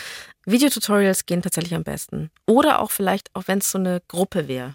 Videotutorials 0.45 1.27
gehen 1.27 1.43
tatsächlich 1.43 1.75
am 1.75 1.85
besten. 1.85 2.31
Oder 2.47 2.81
auch 2.81 2.91
vielleicht, 2.91 3.31
auch 3.35 3.45
wenn 3.47 3.59
es 3.59 3.71
so 3.71 3.79
eine 3.79 4.03
Gruppe 4.09 4.49
wäre. 4.49 4.75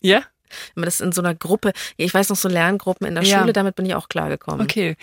Ja? 0.00 0.22
Wenn 0.74 0.82
man 0.82 0.84
das 0.84 1.00
in 1.00 1.10
so 1.10 1.20
einer 1.20 1.34
Gruppe, 1.34 1.72
ich 1.96 2.14
weiß 2.14 2.28
noch 2.28 2.36
so 2.36 2.48
Lerngruppen 2.48 3.04
in 3.06 3.16
der 3.16 3.24
Ja. 3.24 3.40
Schule, 3.40 3.52
damit 3.52 3.74
bin 3.74 3.84
ich 3.84 3.96
auch 3.96 4.08
klargekommen. 4.08 4.62
Okay. 4.62 4.96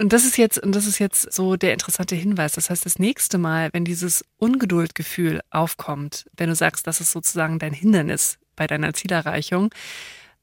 Und 0.00 0.12
das 0.12 0.24
ist 0.24 0.38
jetzt, 0.38 0.58
und 0.58 0.74
das 0.74 0.86
ist 0.86 0.98
jetzt 1.00 1.32
so 1.32 1.56
der 1.56 1.72
interessante 1.72 2.14
Hinweis. 2.14 2.52
Das 2.52 2.70
heißt, 2.70 2.86
das 2.86 2.98
nächste 3.00 3.36
Mal, 3.36 3.68
wenn 3.72 3.84
dieses 3.84 4.24
Ungeduldgefühl 4.38 5.40
aufkommt, 5.50 6.24
wenn 6.36 6.48
du 6.48 6.54
sagst, 6.54 6.86
das 6.86 7.00
ist 7.00 7.10
sozusagen 7.10 7.58
dein 7.58 7.72
Hindernis 7.72 8.38
bei 8.56 8.66
deiner 8.66 8.92
Zielerreichung, 8.92 9.70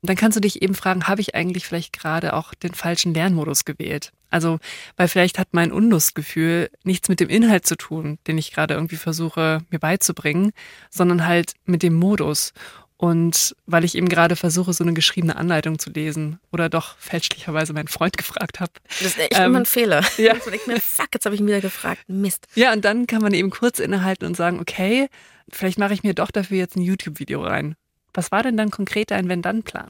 dann 0.04 0.16
kannst 0.16 0.36
du 0.36 0.42
dich 0.42 0.62
eben 0.62 0.76
fragen, 0.76 1.08
habe 1.08 1.22
ich 1.22 1.36
eigentlich 1.36 1.66
vielleicht 1.66 1.92
gerade 1.92 2.34
auch 2.34 2.54
den 2.54 2.74
falschen 2.74 3.14
Lernmodus 3.14 3.66
gewählt? 3.66 4.12
Also, 4.30 4.60
weil 4.96 5.08
vielleicht 5.08 5.40
hat 5.40 5.50
mein 5.52 5.72
Unlustgefühl 5.72 6.70
nichts 6.84 7.10
mit 7.10 7.20
dem 7.20 7.30
Inhalt 7.30 7.66
zu 7.66 7.76
tun, 7.78 8.20
den 8.28 8.38
ich 8.38 8.52
gerade 8.52 8.74
irgendwie 8.74 8.98
versuche 8.98 9.62
mir 9.70 9.80
beizubringen, 9.80 10.52
sondern 10.90 11.26
halt 11.26 11.54
mit 11.66 11.82
dem 11.82 11.96
Modus. 11.96 12.54
Und 12.98 13.56
weil 13.68 13.84
ich 13.86 13.96
eben 13.96 14.10
gerade 14.10 14.36
versuche, 14.36 14.74
so 14.74 14.84
eine 14.84 14.94
geschriebene 14.94 15.36
Anleitung 15.36 15.78
zu 15.78 15.92
lesen 15.92 16.40
oder 16.52 16.68
doch 16.68 16.98
fälschlicherweise 16.98 17.72
meinen 17.74 17.88
Freund 17.88 18.18
gefragt 18.18 18.60
habe. 18.60 18.72
Das 18.88 19.02
ist 19.02 19.20
echt 19.20 19.38
Ähm, 19.38 19.46
immer 19.46 19.60
ein 19.60 19.66
Fehler. 19.66 20.04
ja. 20.18 20.36
Ich 20.36 20.44
denke 20.44 20.70
mir, 20.72 20.80
fuck, 20.80 21.10
jetzt 21.14 21.26
habe 21.26 21.36
ich 21.36 21.42
ihn 21.42 21.48
wieder 21.48 21.62
gefragt. 21.62 22.02
Mist. 22.08 22.48
Ja, 22.56 22.74
und 22.74 22.84
dann 22.86 23.08
kann 23.08 23.22
man 23.22 23.34
eben 23.34 23.50
kurz 23.50 23.80
innehalten 23.80 24.26
und 24.26 24.36
sagen, 24.36 24.60
okay, 24.60 25.08
vielleicht 25.52 25.80
mache 25.80 25.94
ich 25.94 26.04
mir 26.04 26.14
doch 26.14 26.32
dafür 26.32 26.58
jetzt 26.58 26.76
ein 26.76 26.82
YouTube-Video 26.82 27.44
rein. 27.44 27.76
Was 28.18 28.32
war 28.32 28.42
denn 28.42 28.58
dann 28.58 28.72
konkret 28.72 29.12
dein 29.12 29.30
Wenn-Dann-Plan? 29.30 29.90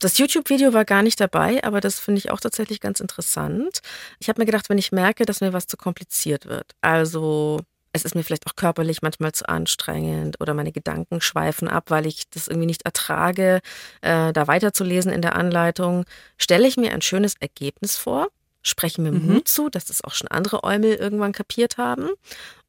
Das 0.00 0.18
YouTube-Video 0.18 0.72
war 0.72 0.84
gar 0.84 1.04
nicht 1.04 1.20
dabei, 1.20 1.62
aber 1.62 1.80
das 1.80 2.00
finde 2.00 2.18
ich 2.18 2.32
auch 2.32 2.40
tatsächlich 2.40 2.80
ganz 2.80 2.98
interessant. 2.98 3.82
Ich 4.18 4.28
habe 4.28 4.40
mir 4.40 4.46
gedacht, 4.46 4.68
wenn 4.68 4.78
ich 4.78 4.90
merke, 4.90 5.24
dass 5.24 5.40
mir 5.40 5.52
was 5.52 5.68
zu 5.68 5.76
kompliziert 5.76 6.46
wird, 6.46 6.72
also 6.80 7.60
es 7.92 8.04
ist 8.04 8.16
mir 8.16 8.24
vielleicht 8.24 8.48
auch 8.48 8.56
körperlich 8.56 9.00
manchmal 9.02 9.30
zu 9.30 9.48
anstrengend 9.48 10.40
oder 10.40 10.54
meine 10.54 10.72
Gedanken 10.72 11.20
schweifen 11.20 11.68
ab, 11.68 11.84
weil 11.92 12.04
ich 12.06 12.28
das 12.30 12.48
irgendwie 12.48 12.66
nicht 12.66 12.82
ertrage, 12.82 13.60
äh, 14.00 14.32
da 14.32 14.48
weiterzulesen 14.48 15.12
in 15.12 15.22
der 15.22 15.36
Anleitung, 15.36 16.06
stelle 16.36 16.66
ich 16.66 16.76
mir 16.76 16.92
ein 16.92 17.00
schönes 17.02 17.36
Ergebnis 17.38 17.96
vor, 17.96 18.26
spreche 18.62 19.00
mir 19.00 19.12
Mhm. 19.12 19.34
Mut 19.34 19.46
zu, 19.46 19.70
dass 19.70 19.84
das 19.84 20.02
auch 20.02 20.14
schon 20.14 20.26
andere 20.26 20.64
Eumel 20.64 20.94
irgendwann 20.94 21.30
kapiert 21.30 21.78
haben 21.78 22.10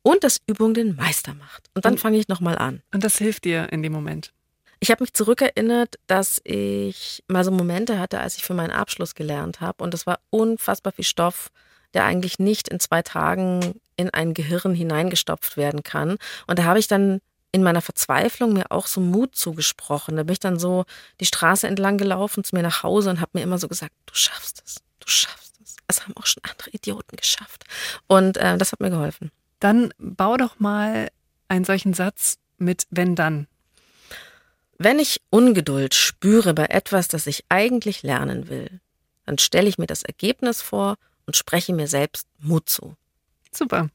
und 0.03 0.23
dass 0.23 0.39
Übung 0.45 0.75
den 0.75 0.95
Meister 0.95 1.33
macht. 1.33 1.71
Und 1.73 1.83
dann 1.83 1.97
fange 1.97 2.19
ich 2.19 2.27
nochmal 2.27 2.59
an. 2.59 2.83
Und 2.93 3.03
das 3.03 3.17
hilft 3.17 3.45
dir 3.45 3.73
in 3.73 3.81
dem 3.81 3.91
Moment. 3.91 4.34
Ich 4.79 4.91
habe 4.91 5.03
mich 5.03 5.13
zurückerinnert, 5.13 5.95
dass 6.07 6.41
ich 6.43 7.23
mal 7.27 7.43
so 7.43 7.51
Momente 7.51 7.99
hatte, 7.99 8.19
als 8.19 8.37
ich 8.37 8.43
für 8.43 8.53
meinen 8.53 8.71
Abschluss 8.71 9.15
gelernt 9.15 9.61
habe. 9.61 9.83
Und 9.83 9.93
das 9.93 10.05
war 10.05 10.19
unfassbar 10.29 10.93
viel 10.93 11.05
Stoff, 11.05 11.49
der 11.93 12.03
eigentlich 12.05 12.39
nicht 12.39 12.67
in 12.67 12.79
zwei 12.79 13.01
Tagen 13.01 13.79
in 13.95 14.09
ein 14.09 14.33
Gehirn 14.33 14.73
hineingestopft 14.73 15.57
werden 15.57 15.83
kann. 15.83 16.17
Und 16.47 16.59
da 16.59 16.63
habe 16.65 16.79
ich 16.79 16.87
dann 16.87 17.21
in 17.51 17.63
meiner 17.63 17.81
Verzweiflung 17.81 18.51
mir 18.51 18.69
auch 18.69 18.85
so 18.85 18.99
Mut 18.99 19.33
zugesprochen. 19.35 20.17
Da 20.17 20.23
bin 20.23 20.33
ich 20.33 20.41
dann 20.41 20.59
so 20.59 20.83
die 21.21 21.25
Straße 21.25 21.65
entlang 21.67 21.97
gelaufen 21.97 22.43
zu 22.43 22.53
mir 22.53 22.63
nach 22.63 22.83
Hause 22.83 23.09
und 23.09 23.21
habe 23.21 23.31
mir 23.33 23.43
immer 23.43 23.57
so 23.57 23.69
gesagt, 23.69 23.93
du 24.07 24.13
schaffst 24.13 24.61
es, 24.65 24.75
du 24.99 25.07
schaffst 25.07 25.53
es. 25.63 25.77
Es 25.87 26.03
haben 26.03 26.13
auch 26.17 26.25
schon 26.25 26.43
andere 26.43 26.71
Idioten 26.71 27.15
geschafft. 27.15 27.63
Und 28.07 28.35
äh, 28.35 28.57
das 28.57 28.73
hat 28.73 28.81
mir 28.81 28.89
geholfen. 28.89 29.31
Dann 29.61 29.93
bau 29.97 30.35
doch 30.35 30.59
mal 30.59 31.07
einen 31.47 31.63
solchen 31.63 31.93
Satz 31.93 32.39
mit 32.57 32.87
Wenn-Dann. 32.89 33.47
Wenn 34.77 34.99
ich 34.99 35.21
Ungeduld 35.29 35.93
spüre 35.93 36.53
bei 36.53 36.65
etwas, 36.65 37.07
das 37.07 37.27
ich 37.27 37.45
eigentlich 37.49 38.03
lernen 38.03 38.49
will, 38.49 38.81
dann 39.25 39.37
stelle 39.37 39.69
ich 39.69 39.77
mir 39.77 39.87
das 39.87 40.03
Ergebnis 40.03 40.61
vor 40.61 40.97
und 41.25 41.35
spreche 41.35 41.73
mir 41.73 41.87
selbst 41.87 42.27
Mut 42.39 42.69
zu. 42.69 42.95
Super. 43.51 43.89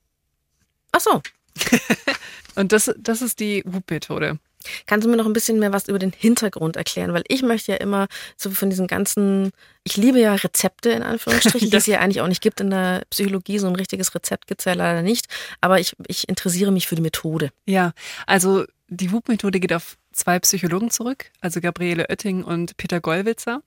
Ach 0.93 1.01
so, 1.01 1.23
Und 2.57 2.73
das, 2.73 2.93
das 2.99 3.23
ist 3.23 3.41
die 3.41 3.63
Whoop-Methode. 3.65 4.39
kannst 4.87 5.07
du 5.07 5.11
mir 5.11 5.17
noch 5.17 5.27
ein 5.27 5.33
bisschen 5.33 5.59
mehr 5.59 5.73
was 5.73 5.89
über 5.89 5.99
den 5.99 6.13
Hintergrund 6.17 6.77
erklären? 6.77 7.13
Weil 7.13 7.25
ich 7.29 7.43
möchte 7.43 7.73
ja 7.73 7.79
immer 7.79 8.07
so 8.37 8.51
von 8.51 8.71
diesen 8.71 8.87
ganzen, 8.87 9.53
ich 9.85 9.97
liebe 9.97 10.21
ja 10.21 10.35
Rezepte 10.35 10.91
in 10.91 11.03
Anführungsstrichen, 11.03 11.71
die 11.71 11.77
es 11.77 11.87
ja 11.87 12.01
eigentlich 12.01 12.21
auch 12.21 12.29
nicht 12.29 12.43
gibt 12.43 12.61
in 12.61 12.71
der 12.71 13.03
Psychologie. 13.11 13.59
So 13.59 13.67
ein 13.67 13.77
richtiges 13.77 14.15
Rezept 14.15 14.47
gibt 14.47 14.61
es 14.61 14.65
ja 14.65 14.75
leider 14.75 15.03
nicht. 15.03 15.27
Aber 15.61 15.81
ich, 15.81 15.97
ich 16.07 16.29
interessiere 16.29 16.73
mich 16.73 16.87
für 16.87 16.97
die 16.97 17.03
Methode. 17.03 17.51
Ja, 17.67 17.93
also 18.27 18.65
die 18.89 19.13
Whoop-Methode 19.13 19.61
geht 19.61 19.73
auf 19.73 19.97
zwei 20.21 20.39
Psychologen 20.39 20.91
zurück, 20.91 21.31
also 21.41 21.61
Gabriele 21.61 22.07
Oetting 22.09 22.45
und 22.45 22.77
Peter 22.77 23.01
Gollwitzer. 23.01 23.63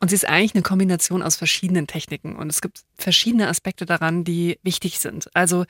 Und 0.00 0.08
sie 0.08 0.14
ist 0.14 0.28
eigentlich 0.28 0.54
eine 0.54 0.62
Kombination 0.62 1.22
aus 1.22 1.36
verschiedenen 1.36 1.86
Techniken. 1.86 2.36
Und 2.36 2.50
es 2.50 2.60
gibt 2.60 2.82
verschiedene 2.96 3.48
Aspekte 3.48 3.86
daran, 3.86 4.24
die 4.24 4.58
wichtig 4.62 5.00
sind. 5.00 5.28
Also 5.34 5.64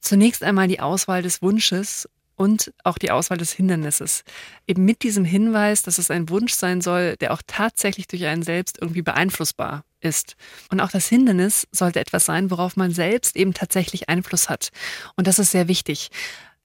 zunächst 0.00 0.42
einmal 0.42 0.68
die 0.68 0.80
Auswahl 0.80 1.22
des 1.22 1.42
Wunsches 1.42 2.08
und 2.36 2.72
auch 2.84 2.96
die 2.96 3.10
Auswahl 3.10 3.36
des 3.36 3.52
Hindernisses. 3.52 4.24
Eben 4.66 4.86
mit 4.86 5.02
diesem 5.02 5.26
Hinweis, 5.26 5.82
dass 5.82 5.98
es 5.98 6.10
ein 6.10 6.30
Wunsch 6.30 6.54
sein 6.54 6.80
soll, 6.80 7.16
der 7.16 7.34
auch 7.34 7.42
tatsächlich 7.46 8.06
durch 8.06 8.24
einen 8.24 8.42
selbst 8.42 8.78
irgendwie 8.80 9.02
beeinflussbar 9.02 9.84
ist. 10.00 10.36
Und 10.70 10.80
auch 10.80 10.90
das 10.90 11.06
Hindernis 11.06 11.66
sollte 11.70 12.00
etwas 12.00 12.24
sein, 12.24 12.50
worauf 12.50 12.76
man 12.76 12.92
selbst 12.92 13.36
eben 13.36 13.52
tatsächlich 13.52 14.08
Einfluss 14.08 14.48
hat. 14.48 14.70
Und 15.16 15.26
das 15.26 15.38
ist 15.38 15.50
sehr 15.50 15.68
wichtig. 15.68 16.10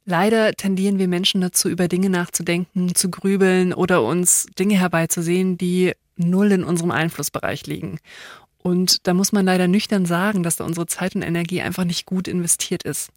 Leider 0.06 0.54
tendieren 0.54 1.00
wir 1.00 1.08
Menschen 1.08 1.42
dazu, 1.42 1.68
über 1.68 1.88
Dinge 1.88 2.12
nachzudenken, 2.12 2.94
zu 2.94 3.10
grübeln 3.10 3.74
oder 3.74 4.04
uns 4.04 4.46
Dinge 4.58 4.80
herbeizusehen, 4.80 5.58
die 5.58 5.94
null 6.16 6.52
in 6.52 6.64
unserem 6.64 6.92
Einflussbereich 6.92 7.66
liegen. 7.66 8.00
Und 8.60 9.08
da 9.08 9.14
muss 9.14 9.32
man 9.32 9.46
leider 9.46 9.68
nüchtern 9.68 10.06
sagen, 10.06 10.44
dass 10.44 10.58
da 10.58 10.64
unsere 10.64 10.86
Zeit 10.86 11.16
und 11.16 11.24
Energie 11.24 11.62
einfach 11.62 11.86
nicht 11.86 12.06
gut 12.06 12.28
investiert 12.28 12.84
ist. 12.84 13.10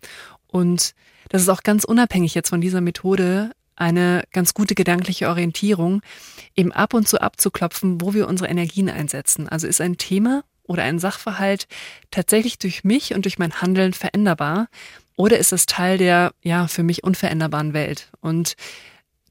Und 0.47 0.95
das 1.29 1.43
ist 1.43 1.49
auch 1.51 1.63
ganz 1.63 1.85
unabhängig 1.85 2.35
jetzt 2.35 2.49
von 2.49 2.61
dieser 2.61 2.81
Methode 2.81 3.53
eine 3.77 4.25
ganz 4.33 4.55
gute 4.55 4.75
gedankliche 4.75 5.29
Orientierung, 5.29 6.01
eben 6.57 6.73
ab 6.73 6.95
und 6.95 7.07
zu 7.07 7.21
abzuklopfen, 7.21 8.01
wo 8.01 8.13
wir 8.15 8.29
unsere 8.29 8.51
Energien 8.51 8.89
einsetzen. 8.89 9.49
Also 9.49 9.67
ist 9.67 9.81
ein 9.81 9.99
Thema 9.99 10.43
oder 10.65 10.83
ein 10.83 10.99
Sachverhalt 10.99 11.67
tatsächlich 12.11 12.59
durch 12.59 12.83
mich 12.83 13.15
und 13.15 13.25
durch 13.25 13.39
mein 13.39 13.61
Handeln 13.61 13.93
veränderbar 13.93 14.69
oder 15.19 15.39
ist 15.39 15.53
es 15.53 15.67
Teil 15.67 15.99
der 15.99 16.33
ja 16.43 16.69
für 16.69 16.85
mich 16.85 17.03
unveränderbaren 17.03 17.75
Welt? 17.75 18.09
Und 18.21 18.55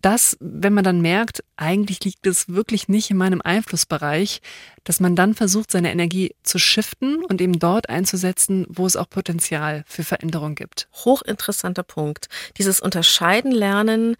das, 0.01 0.37
wenn 0.39 0.73
man 0.73 0.83
dann 0.83 1.01
merkt, 1.01 1.43
eigentlich 1.55 2.03
liegt 2.03 2.27
es 2.27 2.49
wirklich 2.49 2.87
nicht 2.87 3.09
in 3.09 3.17
meinem 3.17 3.41
Einflussbereich, 3.41 4.41
dass 4.83 4.99
man 4.99 5.15
dann 5.15 5.33
versucht, 5.33 5.71
seine 5.71 5.91
Energie 5.91 6.35
zu 6.43 6.59
shiften 6.59 7.23
und 7.23 7.41
eben 7.41 7.57
dort 7.57 7.89
einzusetzen, 7.89 8.65
wo 8.69 8.85
es 8.85 8.97
auch 8.97 9.09
Potenzial 9.09 9.83
für 9.87 10.03
Veränderung 10.03 10.55
gibt. 10.55 10.89
Hochinteressanter 10.93 11.83
Punkt. 11.83 12.27
Dieses 12.57 12.79
Unterscheiden 12.79 13.51
lernen, 13.51 14.17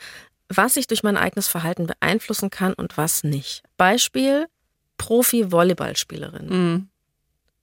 was 0.50 0.78
ich 0.78 0.88
durch 0.88 1.04
mein 1.04 1.18
eigenes 1.18 1.48
Verhalten 1.48 1.86
beeinflussen 1.86 2.50
kann 2.50 2.74
und 2.74 2.98
was 2.98 3.24
nicht. 3.24 3.62
Beispiel 3.76 4.48
Profi-Volleyballspielerin. 4.98 6.48
Mhm. 6.48 6.90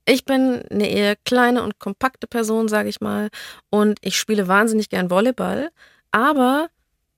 Ich 0.05 0.25
bin 0.25 0.63
eine 0.69 0.87
eher 0.87 1.15
kleine 1.15 1.63
und 1.63 1.79
kompakte 1.79 2.27
Person, 2.27 2.67
sage 2.67 2.89
ich 2.89 3.01
mal, 3.01 3.29
und 3.69 3.97
ich 4.01 4.17
spiele 4.17 4.47
wahnsinnig 4.47 4.89
gern 4.89 5.09
Volleyball, 5.09 5.71
aber 6.11 6.69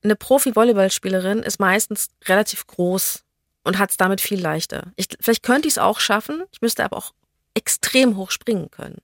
eine 0.03 0.15
Profi-Volleyballspielerin 0.15 1.39
ist 1.39 1.59
meistens 1.59 2.07
relativ 2.25 2.65
groß 2.65 3.23
und 3.63 3.77
hat 3.77 3.91
es 3.91 3.97
damit 3.97 4.21
viel 4.21 4.39
leichter. 4.39 4.93
Ich, 4.95 5.07
vielleicht 5.19 5.43
könnte 5.43 5.67
ich 5.67 5.73
es 5.73 5.77
auch 5.77 5.99
schaffen, 5.99 6.43
ich 6.51 6.61
müsste 6.61 6.85
aber 6.85 6.97
auch 6.97 7.13
extrem 7.53 8.15
hoch 8.15 8.31
springen 8.31 8.71
können. 8.71 8.99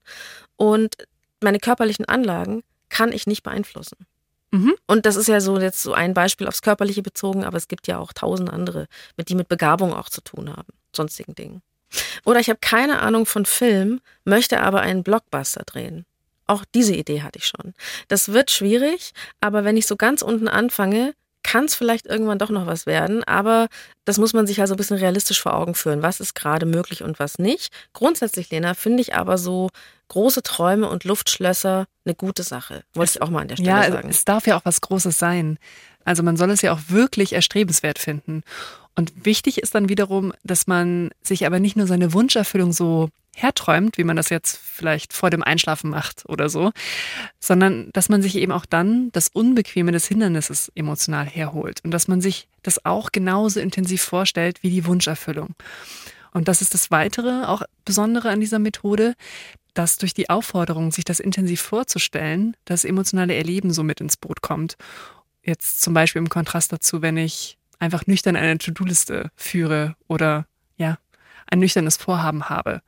Und 0.55 0.95
meine 1.41 1.59
körperlichen 1.59 2.05
Anlagen 2.05 2.63
kann 2.87 3.11
ich 3.11 3.27
nicht 3.27 3.43
beeinflussen. 3.43 4.05
Mhm. 4.51 4.75
Und 4.87 5.05
das 5.05 5.15
ist 5.15 5.27
ja 5.27 5.41
so 5.41 5.59
jetzt 5.59 5.81
so 5.81 5.93
ein 5.93 6.13
Beispiel 6.13 6.47
aufs 6.47 6.61
Körperliche 6.61 7.01
bezogen, 7.01 7.43
aber 7.43 7.57
es 7.57 7.67
gibt 7.67 7.87
ja 7.87 7.97
auch 7.97 8.13
tausend 8.13 8.49
andere, 8.49 8.87
mit 9.17 9.29
die 9.29 9.35
mit 9.35 9.49
Begabung 9.49 9.93
auch 9.93 10.09
zu 10.09 10.21
tun 10.21 10.49
haben, 10.49 10.71
sonstigen 10.95 11.35
Dingen. 11.35 11.61
Oder 12.25 12.39
ich 12.39 12.49
habe 12.49 12.59
keine 12.61 13.01
Ahnung 13.01 13.25
von 13.25 13.45
Film, 13.45 14.01
möchte 14.25 14.61
aber 14.61 14.81
einen 14.81 15.03
Blockbuster 15.03 15.63
drehen. 15.65 16.05
Auch 16.45 16.65
diese 16.75 16.95
Idee 16.95 17.21
hatte 17.21 17.39
ich 17.39 17.47
schon. 17.47 17.73
Das 18.09 18.33
wird 18.33 18.51
schwierig, 18.51 19.13
aber 19.39 19.63
wenn 19.63 19.77
ich 19.77 19.87
so 19.87 19.95
ganz 19.95 20.21
unten 20.21 20.47
anfange, 20.47 21.13
kann 21.43 21.65
es 21.65 21.75
vielleicht 21.75 22.05
irgendwann 22.05 22.39
doch 22.39 22.49
noch 22.49 22.65
was 22.65 22.85
werden, 22.85 23.23
aber 23.25 23.67
das 24.05 24.17
muss 24.17 24.33
man 24.33 24.47
sich 24.47 24.61
also 24.61 24.73
ein 24.73 24.77
bisschen 24.77 24.97
realistisch 24.97 25.41
vor 25.41 25.53
Augen 25.53 25.75
führen. 25.75 26.01
Was 26.01 26.19
ist 26.19 26.35
gerade 26.35 26.65
möglich 26.65 27.03
und 27.03 27.19
was 27.19 27.37
nicht? 27.37 27.71
Grundsätzlich, 27.91 28.49
Lena, 28.49 28.73
finde 28.73 29.01
ich 29.01 29.13
aber 29.13 29.37
so 29.37 29.69
große 30.07 30.41
Träume 30.43 30.89
und 30.89 31.03
Luftschlösser 31.03 31.85
eine 32.05 32.15
gute 32.15 32.43
Sache. 32.43 32.83
Wollte 32.93 33.13
ich 33.15 33.21
auch 33.21 33.29
mal 33.29 33.41
an 33.41 33.49
der 33.49 33.55
Stelle 33.57 33.69
ja, 33.69 33.91
sagen. 33.91 34.09
es 34.09 34.25
darf 34.25 34.47
ja 34.47 34.57
auch 34.57 34.65
was 34.65 34.81
Großes 34.81 35.17
sein. 35.17 35.59
Also 36.05 36.23
man 36.23 36.37
soll 36.37 36.51
es 36.51 36.61
ja 36.61 36.73
auch 36.73 36.79
wirklich 36.87 37.33
erstrebenswert 37.33 37.99
finden. 37.99 38.43
Und 38.95 39.25
wichtig 39.25 39.57
ist 39.57 39.75
dann 39.75 39.89
wiederum, 39.89 40.33
dass 40.43 40.67
man 40.67 41.09
sich 41.21 41.45
aber 41.45 41.59
nicht 41.59 41.75
nur 41.75 41.87
seine 41.87 42.13
Wunscherfüllung 42.13 42.73
so 42.73 43.09
herträumt, 43.35 43.97
wie 43.97 44.03
man 44.03 44.15
das 44.15 44.29
jetzt 44.29 44.57
vielleicht 44.57 45.11
vor 45.13 45.29
dem 45.29 45.41
Einschlafen 45.41 45.89
macht 45.89 46.23
oder 46.27 46.49
so, 46.49 46.71
sondern 47.39 47.89
dass 47.93 48.09
man 48.09 48.21
sich 48.21 48.35
eben 48.35 48.51
auch 48.51 48.65
dann 48.65 49.11
das 49.11 49.29
Unbequeme 49.29 49.91
des 49.91 50.07
Hindernisses 50.07 50.71
emotional 50.75 51.25
herholt 51.25 51.81
und 51.83 51.91
dass 51.91 52.07
man 52.07 52.21
sich 52.21 52.47
das 52.61 52.85
auch 52.85 53.11
genauso 53.11 53.59
intensiv 53.59 54.03
vorstellt 54.03 54.61
wie 54.61 54.69
die 54.69 54.85
Wunscherfüllung. 54.85 55.55
Und 56.31 56.47
das 56.47 56.61
ist 56.61 56.73
das 56.73 56.91
Weitere, 56.91 57.45
auch 57.45 57.63
Besondere 57.85 58.29
an 58.29 58.39
dieser 58.39 58.59
Methode, 58.59 59.15
dass 59.73 59.97
durch 59.97 60.13
die 60.13 60.29
Aufforderung, 60.29 60.91
sich 60.91 61.05
das 61.05 61.19
intensiv 61.19 61.61
vorzustellen, 61.61 62.55
das 62.65 62.85
emotionale 62.85 63.35
Erleben 63.35 63.73
so 63.73 63.83
mit 63.83 64.01
ins 64.01 64.17
Boot 64.17 64.41
kommt. 64.41 64.77
Jetzt 65.43 65.81
zum 65.81 65.93
Beispiel 65.93 66.21
im 66.21 66.29
Kontrast 66.29 66.71
dazu, 66.71 67.01
wenn 67.01 67.17
ich 67.17 67.57
einfach 67.79 68.07
nüchtern 68.07 68.35
eine 68.35 68.57
To-Do-Liste 68.57 69.31
führe 69.35 69.95
oder 70.07 70.47
ja, 70.77 70.97
ein 71.47 71.59
nüchternes 71.59 71.97
Vorhaben 71.97 72.49
habe. 72.49 72.81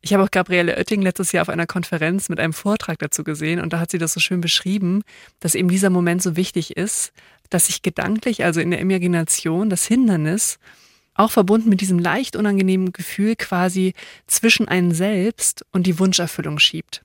Ich 0.00 0.12
habe 0.12 0.24
auch 0.24 0.30
Gabriele 0.30 0.76
Oetting 0.76 1.02
letztes 1.02 1.30
Jahr 1.30 1.42
auf 1.42 1.48
einer 1.48 1.66
Konferenz 1.66 2.28
mit 2.28 2.40
einem 2.40 2.52
Vortrag 2.52 2.98
dazu 2.98 3.22
gesehen 3.22 3.60
und 3.60 3.72
da 3.72 3.78
hat 3.78 3.90
sie 3.90 3.98
das 3.98 4.12
so 4.12 4.20
schön 4.20 4.40
beschrieben, 4.40 5.02
dass 5.38 5.54
eben 5.54 5.68
dieser 5.68 5.90
Moment 5.90 6.22
so 6.22 6.36
wichtig 6.36 6.76
ist, 6.76 7.12
dass 7.50 7.66
sich 7.66 7.82
gedanklich, 7.82 8.44
also 8.44 8.60
in 8.60 8.70
der 8.70 8.80
Imagination, 8.80 9.70
das 9.70 9.86
Hindernis 9.86 10.58
auch 11.14 11.30
verbunden 11.30 11.68
mit 11.68 11.80
diesem 11.80 11.98
leicht 11.98 12.36
unangenehmen 12.36 12.92
Gefühl 12.92 13.36
quasi 13.36 13.92
zwischen 14.26 14.66
einen 14.66 14.92
selbst 14.92 15.64
und 15.70 15.86
die 15.86 15.98
Wunscherfüllung 15.98 16.58
schiebt 16.58 17.02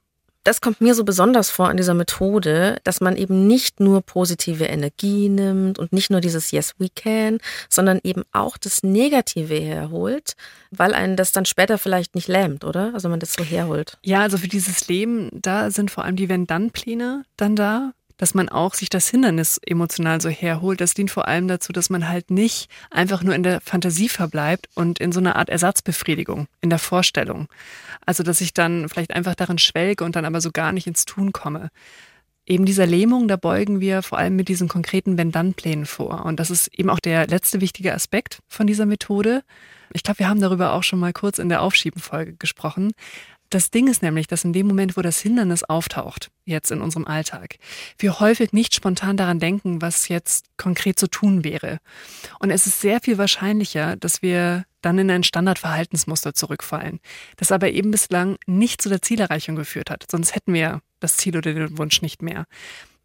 das 0.48 0.62
kommt 0.62 0.80
mir 0.80 0.96
so 0.96 1.04
besonders 1.04 1.50
vor 1.50 1.68
an 1.68 1.76
dieser 1.76 1.94
Methode, 1.94 2.78
dass 2.86 3.02
man 3.02 3.18
eben 3.18 3.48
nicht 3.48 3.82
nur 3.82 4.02
positive 4.02 4.64
Energie 4.64 5.28
nimmt 5.28 5.78
und 5.78 5.92
nicht 5.92 6.10
nur 6.10 6.22
dieses 6.22 6.52
Yes, 6.52 6.74
we 6.78 6.88
can, 6.88 7.40
sondern 7.68 8.00
eben 8.04 8.24
auch 8.32 8.58
das 8.58 8.82
Negative 8.82 9.56
herholt, 9.56 10.36
weil 10.72 10.94
einen 10.94 11.18
das 11.18 11.34
dann 11.34 11.44
später 11.44 11.78
vielleicht 11.78 12.16
nicht 12.16 12.30
lähmt, 12.30 12.64
oder? 12.64 12.94
Also 12.94 13.10
man 13.10 13.20
das 13.20 13.34
so 13.34 13.44
herholt. 13.44 13.98
Ja, 14.04 14.22
also 14.22 14.38
für 14.38 14.48
dieses 14.48 14.88
Leben, 14.88 15.30
da 15.34 15.70
sind 15.70 15.92
vor 15.92 16.06
allem 16.06 16.16
die 16.16 16.30
Wenn-Dann-Pläne 16.30 17.26
dann 17.36 17.58
da, 17.58 17.92
dass 18.18 18.34
man 18.34 18.50
auch 18.50 18.74
sich 18.74 18.90
das 18.90 19.08
Hindernis 19.08 19.60
emotional 19.66 20.20
so 20.20 20.30
herholt. 20.30 20.82
Das 20.82 20.94
dient 20.94 21.12
vor 21.12 21.28
allem 21.28 21.48
dazu, 21.48 21.72
dass 21.72 21.90
man 21.90 22.10
halt 22.10 22.32
nicht 22.32 22.70
einfach 22.90 23.24
nur 23.24 23.36
in 23.36 23.44
der 23.44 23.62
Fantasie 23.62 24.10
verbleibt 24.10 24.70
und 24.76 25.00
in 25.00 25.12
so 25.12 25.20
einer 25.20 25.36
Art 25.36 25.50
Ersatzbefriedigung, 25.50 26.48
in 26.62 26.70
der 26.70 26.80
Vorstellung. 26.80 27.48
Also, 28.06 28.24
dass 28.24 28.42
ich 28.42 28.54
dann 28.54 28.90
vielleicht 28.90 29.14
einfach 29.14 29.36
darin 29.36 29.60
schwelge 29.60 30.04
und 30.04 30.16
dann 30.16 30.26
aber 30.26 30.42
so 30.42 30.52
gar 30.52 30.72
nicht 30.72 30.88
ins 30.88 31.06
Tun 31.06 31.32
komme. 31.32 31.70
Eben 32.46 32.66
dieser 32.66 32.86
Lähmung, 32.86 33.28
da 33.28 33.36
beugen 33.36 33.82
wir 33.82 34.02
vor 34.02 34.18
allem 34.18 34.38
mit 34.38 34.48
diesen 34.48 34.70
konkreten 34.70 35.18
Wenn-Dann-Plänen 35.18 35.86
vor. 35.86 36.24
Und 36.26 36.40
das 36.40 36.50
ist 36.50 36.68
eben 36.74 36.90
auch 36.90 37.02
der 37.02 37.28
letzte 37.28 37.60
wichtige 37.60 37.94
Aspekt 37.94 38.40
von 38.48 38.68
dieser 38.68 38.86
Methode. 38.86 39.44
Ich 39.94 40.02
glaube, 40.02 40.20
wir 40.20 40.30
haben 40.30 40.40
darüber 40.40 40.74
auch 40.74 40.84
schon 40.84 41.00
mal 41.00 41.12
kurz 41.12 41.40
in 41.40 41.50
der 41.50 41.62
Aufschiebenfolge 41.62 42.36
gesprochen. 42.36 42.94
Das 43.50 43.72
Ding 43.72 43.88
ist 43.88 44.02
nämlich, 44.02 44.28
dass 44.28 44.44
in 44.44 44.54
dem 44.54 44.68
Moment, 44.68 44.98
wo 44.98 45.02
das 45.02 45.20
Hindernis 45.20 45.64
auftaucht, 45.64 46.30
jetzt 46.46 46.72
in 46.72 46.82
unserem 46.82 47.06
Alltag, 47.06 47.58
wir 47.98 48.20
häufig 48.20 48.52
nicht 48.52 48.74
spontan 48.74 49.16
daran 49.16 49.40
denken, 49.40 49.82
was 49.82 50.10
jetzt 50.10 50.48
konkret 50.58 51.00
zu 51.00 51.08
tun 51.08 51.44
wäre. 51.44 51.80
Und 52.40 52.52
es 52.52 52.68
ist 52.68 52.82
sehr 52.82 53.00
viel 53.00 53.18
wahrscheinlicher, 53.18 53.96
dass 53.96 54.22
wir 54.22 54.66
dann 54.82 55.00
in 55.00 55.10
ein 55.10 55.24
Standardverhaltensmuster 55.24 56.34
zurückfallen, 56.34 57.00
das 57.38 57.52
aber 57.52 57.70
eben 57.72 57.92
bislang 57.92 58.38
nicht 58.46 58.82
zu 58.82 58.90
der 58.90 59.02
Zielerreichung 59.02 59.56
geführt 59.56 59.90
hat. 59.90 60.06
Sonst 60.10 60.36
hätten 60.36 60.54
wir 60.54 60.82
das 61.00 61.18
Ziel 61.18 61.38
oder 61.38 61.54
den 61.54 61.78
Wunsch 61.78 62.02
nicht 62.02 62.22
mehr. 62.22 62.46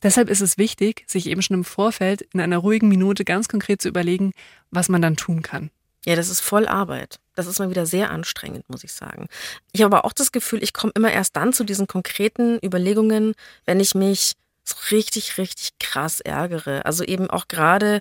Deshalb 0.03 0.29
ist 0.29 0.41
es 0.41 0.59
wichtig, 0.59 1.05
sich 1.07 1.27
eben 1.29 1.43
schon 1.43 1.59
im 1.59 1.65
Vorfeld 1.65 2.23
in 2.33 2.41
einer 2.41 2.59
ruhigen 2.59 2.89
Minute 2.89 3.25
ganz 3.25 3.49
konkret 3.49 3.81
zu 3.81 3.89
überlegen, 3.89 4.33
was 4.71 4.89
man 4.89 5.01
dann 5.01 5.17
tun 5.17 5.43
kann. 5.43 5.71
Ja, 6.05 6.17
das 6.17 6.29
ist 6.29 6.41
voll 6.41 6.67
Arbeit. 6.67 7.21
Das 7.35 7.47
ist 7.47 7.59
mal 7.59 7.71
wieder 7.71 7.87
sehr 7.87 8.11
anstrengend, 8.11 8.69
muss 8.69 8.85
ich 8.85 8.93
sagen. 8.93 9.29
Ich 9.73 9.83
habe 9.83 9.97
aber 9.97 10.05
auch 10.05 10.13
das 10.13 10.33
Gefühl, 10.33 10.63
ich 10.63 10.73
komme 10.73 10.93
immer 10.97 11.13
erst 11.13 11.37
dann 11.37 11.53
zu 11.53 11.65
diesen 11.65 11.87
konkreten 11.87 12.59
Überlegungen, 12.63 13.35
wenn 13.65 13.81
ich 13.81 13.95
mich 13.95 14.35
so 14.65 14.75
richtig, 14.91 15.39
richtig 15.39 15.79
krass 15.79 16.21
ärgere. 16.21 16.85
Also 16.85 17.05
eben 17.05 17.31
auch 17.31 17.49
gerade 17.49 18.01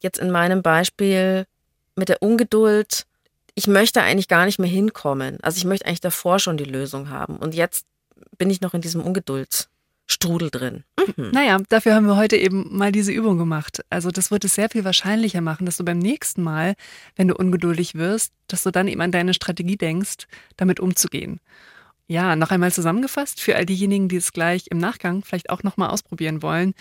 jetzt 0.00 0.18
in 0.18 0.30
meinem 0.30 0.62
Beispiel 0.62 1.46
mit 1.96 2.08
der 2.08 2.22
Ungeduld. 2.22 3.04
Ich 3.54 3.66
möchte 3.66 4.02
eigentlich 4.02 4.28
gar 4.28 4.44
nicht 4.44 4.58
mehr 4.58 4.70
hinkommen. 4.70 5.38
Also 5.42 5.58
ich 5.58 5.64
möchte 5.64 5.86
eigentlich 5.86 6.00
davor 6.00 6.38
schon 6.38 6.56
die 6.56 6.64
Lösung 6.64 7.10
haben. 7.10 7.36
Und 7.36 7.54
jetzt 7.54 7.86
bin 8.36 8.50
ich 8.50 8.60
noch 8.60 8.74
in 8.74 8.80
diesem 8.80 9.00
Ungedulds. 9.00 9.68
Strudel 10.10 10.50
drin. 10.50 10.84
Mhm. 11.16 11.30
Naja, 11.32 11.58
dafür 11.68 11.94
haben 11.94 12.06
wir 12.06 12.16
heute 12.16 12.36
eben 12.36 12.76
mal 12.76 12.92
diese 12.92 13.12
Übung 13.12 13.36
gemacht. 13.36 13.84
Also 13.90 14.10
das 14.10 14.30
wird 14.30 14.44
es 14.44 14.54
sehr 14.54 14.70
viel 14.70 14.84
wahrscheinlicher 14.84 15.42
machen, 15.42 15.66
dass 15.66 15.76
du 15.76 15.84
beim 15.84 15.98
nächsten 15.98 16.42
Mal, 16.42 16.74
wenn 17.14 17.28
du 17.28 17.34
ungeduldig 17.34 17.94
wirst, 17.94 18.32
dass 18.46 18.62
du 18.62 18.70
dann 18.70 18.88
eben 18.88 19.02
an 19.02 19.12
deine 19.12 19.34
Strategie 19.34 19.76
denkst, 19.76 20.26
damit 20.56 20.80
umzugehen. 20.80 21.40
Ja, 22.06 22.36
noch 22.36 22.50
einmal 22.50 22.72
zusammengefasst 22.72 23.40
für 23.40 23.54
all 23.54 23.66
diejenigen, 23.66 24.08
die 24.08 24.16
es 24.16 24.32
gleich 24.32 24.68
im 24.70 24.78
Nachgang 24.78 25.22
vielleicht 25.22 25.50
auch 25.50 25.62
nochmal 25.62 25.90
ausprobieren 25.90 26.40
wollen. 26.40 26.72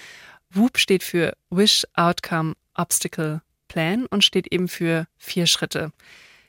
WOOP 0.49 0.77
steht 0.77 1.03
für 1.03 1.33
Wish 1.49 1.85
Outcome 1.95 2.53
Obstacle 2.75 3.41
Plan 3.67 4.05
und 4.05 4.23
steht 4.23 4.53
eben 4.53 4.69
für 4.69 5.05
vier 5.17 5.45
Schritte. 5.45 5.91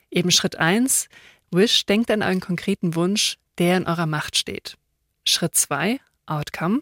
Eben 0.09 0.31
Schritt 0.31 0.55
eins: 0.55 1.09
Wish 1.51 1.85
denkt 1.85 2.09
an 2.09 2.21
einen 2.21 2.39
konkreten 2.39 2.95
Wunsch, 2.95 3.37
der 3.57 3.75
in 3.75 3.85
eurer 3.85 4.05
Macht 4.05 4.37
steht. 4.37 4.77
Schritt 5.25 5.55
zwei: 5.55 5.99
Outcome. 6.29 6.81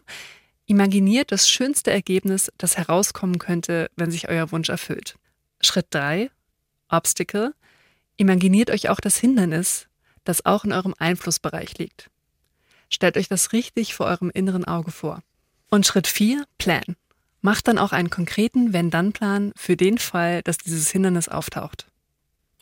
Imaginiert 0.66 1.32
das 1.32 1.48
schönste 1.48 1.90
Ergebnis, 1.90 2.52
das 2.58 2.76
herauskommen 2.76 3.38
könnte, 3.38 3.90
wenn 3.96 4.10
sich 4.10 4.28
euer 4.28 4.52
Wunsch 4.52 4.68
erfüllt. 4.68 5.16
Schritt 5.60 5.86
3. 5.90 6.30
Obstacle. 6.88 7.54
Imaginiert 8.16 8.70
euch 8.70 8.88
auch 8.88 9.00
das 9.00 9.16
Hindernis, 9.16 9.88
das 10.24 10.44
auch 10.44 10.64
in 10.64 10.72
eurem 10.72 10.94
Einflussbereich 10.98 11.78
liegt. 11.78 12.10
Stellt 12.90 13.16
euch 13.16 13.28
das 13.28 13.52
richtig 13.52 13.94
vor 13.94 14.06
eurem 14.06 14.30
inneren 14.30 14.64
Auge 14.64 14.90
vor. 14.90 15.22
Und 15.70 15.86
Schritt 15.86 16.06
4. 16.06 16.44
Plan. 16.58 16.96
Macht 17.40 17.68
dann 17.68 17.78
auch 17.78 17.92
einen 17.92 18.10
konkreten 18.10 18.72
Wenn-Dann-Plan 18.72 19.52
für 19.56 19.76
den 19.76 19.98
Fall, 19.98 20.42
dass 20.42 20.58
dieses 20.58 20.90
Hindernis 20.90 21.28
auftaucht. 21.28 21.86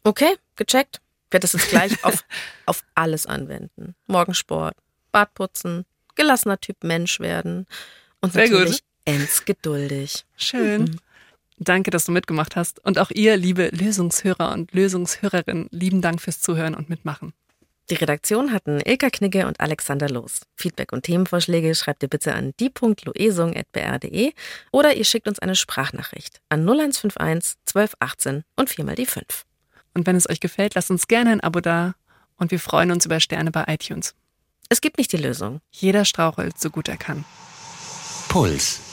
Okay, 0.04 0.36
gecheckt. 0.56 1.00
Ich 1.26 1.32
werde 1.32 1.44
das 1.44 1.54
jetzt 1.54 1.70
gleich 1.70 2.04
auf, 2.04 2.24
auf 2.66 2.84
alles 2.94 3.26
anwenden. 3.26 3.94
Morgensport, 4.06 4.76
Badputzen, 5.12 5.86
gelassener 6.16 6.60
Typ 6.60 6.82
Mensch 6.82 7.20
werden 7.20 7.66
und 8.20 8.32
Sehr 8.32 8.48
natürlich 8.48 8.80
endgeduldig. 9.04 10.24
Schön. 10.36 10.82
Mhm. 10.82 10.98
Danke, 11.58 11.90
dass 11.90 12.04
du 12.04 12.12
mitgemacht 12.12 12.56
hast. 12.56 12.84
Und 12.84 12.98
auch 12.98 13.10
ihr, 13.10 13.36
liebe 13.36 13.68
Lösungshörer 13.68 14.52
und 14.52 14.72
Lösungshörerinnen, 14.72 15.68
lieben 15.70 16.02
Dank 16.02 16.20
fürs 16.20 16.40
Zuhören 16.40 16.74
und 16.74 16.90
Mitmachen. 16.90 17.32
Die 17.88 17.94
Redaktion 17.94 18.52
hatten 18.52 18.80
Ilka 18.84 19.10
Knigge 19.10 19.46
und 19.46 19.60
Alexander 19.60 20.08
Loos. 20.08 20.40
Feedback 20.56 20.92
und 20.92 21.04
Themenvorschläge 21.04 21.72
schreibt 21.76 22.02
ihr 22.02 22.08
bitte 22.08 22.34
an 22.34 22.52
die.loesung.br.de 22.58 24.32
oder 24.72 24.94
ihr 24.96 25.04
schickt 25.04 25.28
uns 25.28 25.38
eine 25.38 25.54
Sprachnachricht 25.54 26.40
an 26.48 26.62
0151 26.62 27.56
1218 27.68 28.42
und 28.56 28.70
viermal 28.70 28.96
die 28.96 29.06
5. 29.06 29.44
Und 29.94 30.06
wenn 30.06 30.16
es 30.16 30.28
euch 30.28 30.40
gefällt, 30.40 30.74
lasst 30.74 30.90
uns 30.90 31.06
gerne 31.06 31.30
ein 31.30 31.40
Abo 31.40 31.60
da 31.60 31.94
und 32.36 32.50
wir 32.50 32.58
freuen 32.58 32.90
uns 32.90 33.06
über 33.06 33.20
Sterne 33.20 33.52
bei 33.52 33.64
iTunes. 33.68 34.16
Es 34.68 34.80
gibt 34.80 34.98
nicht 34.98 35.12
die 35.12 35.16
Lösung. 35.16 35.60
Jeder 35.70 36.04
strauchelt 36.04 36.58
so 36.58 36.70
gut 36.70 36.88
er 36.88 36.96
kann. 36.96 37.24
Puls. 38.28 38.85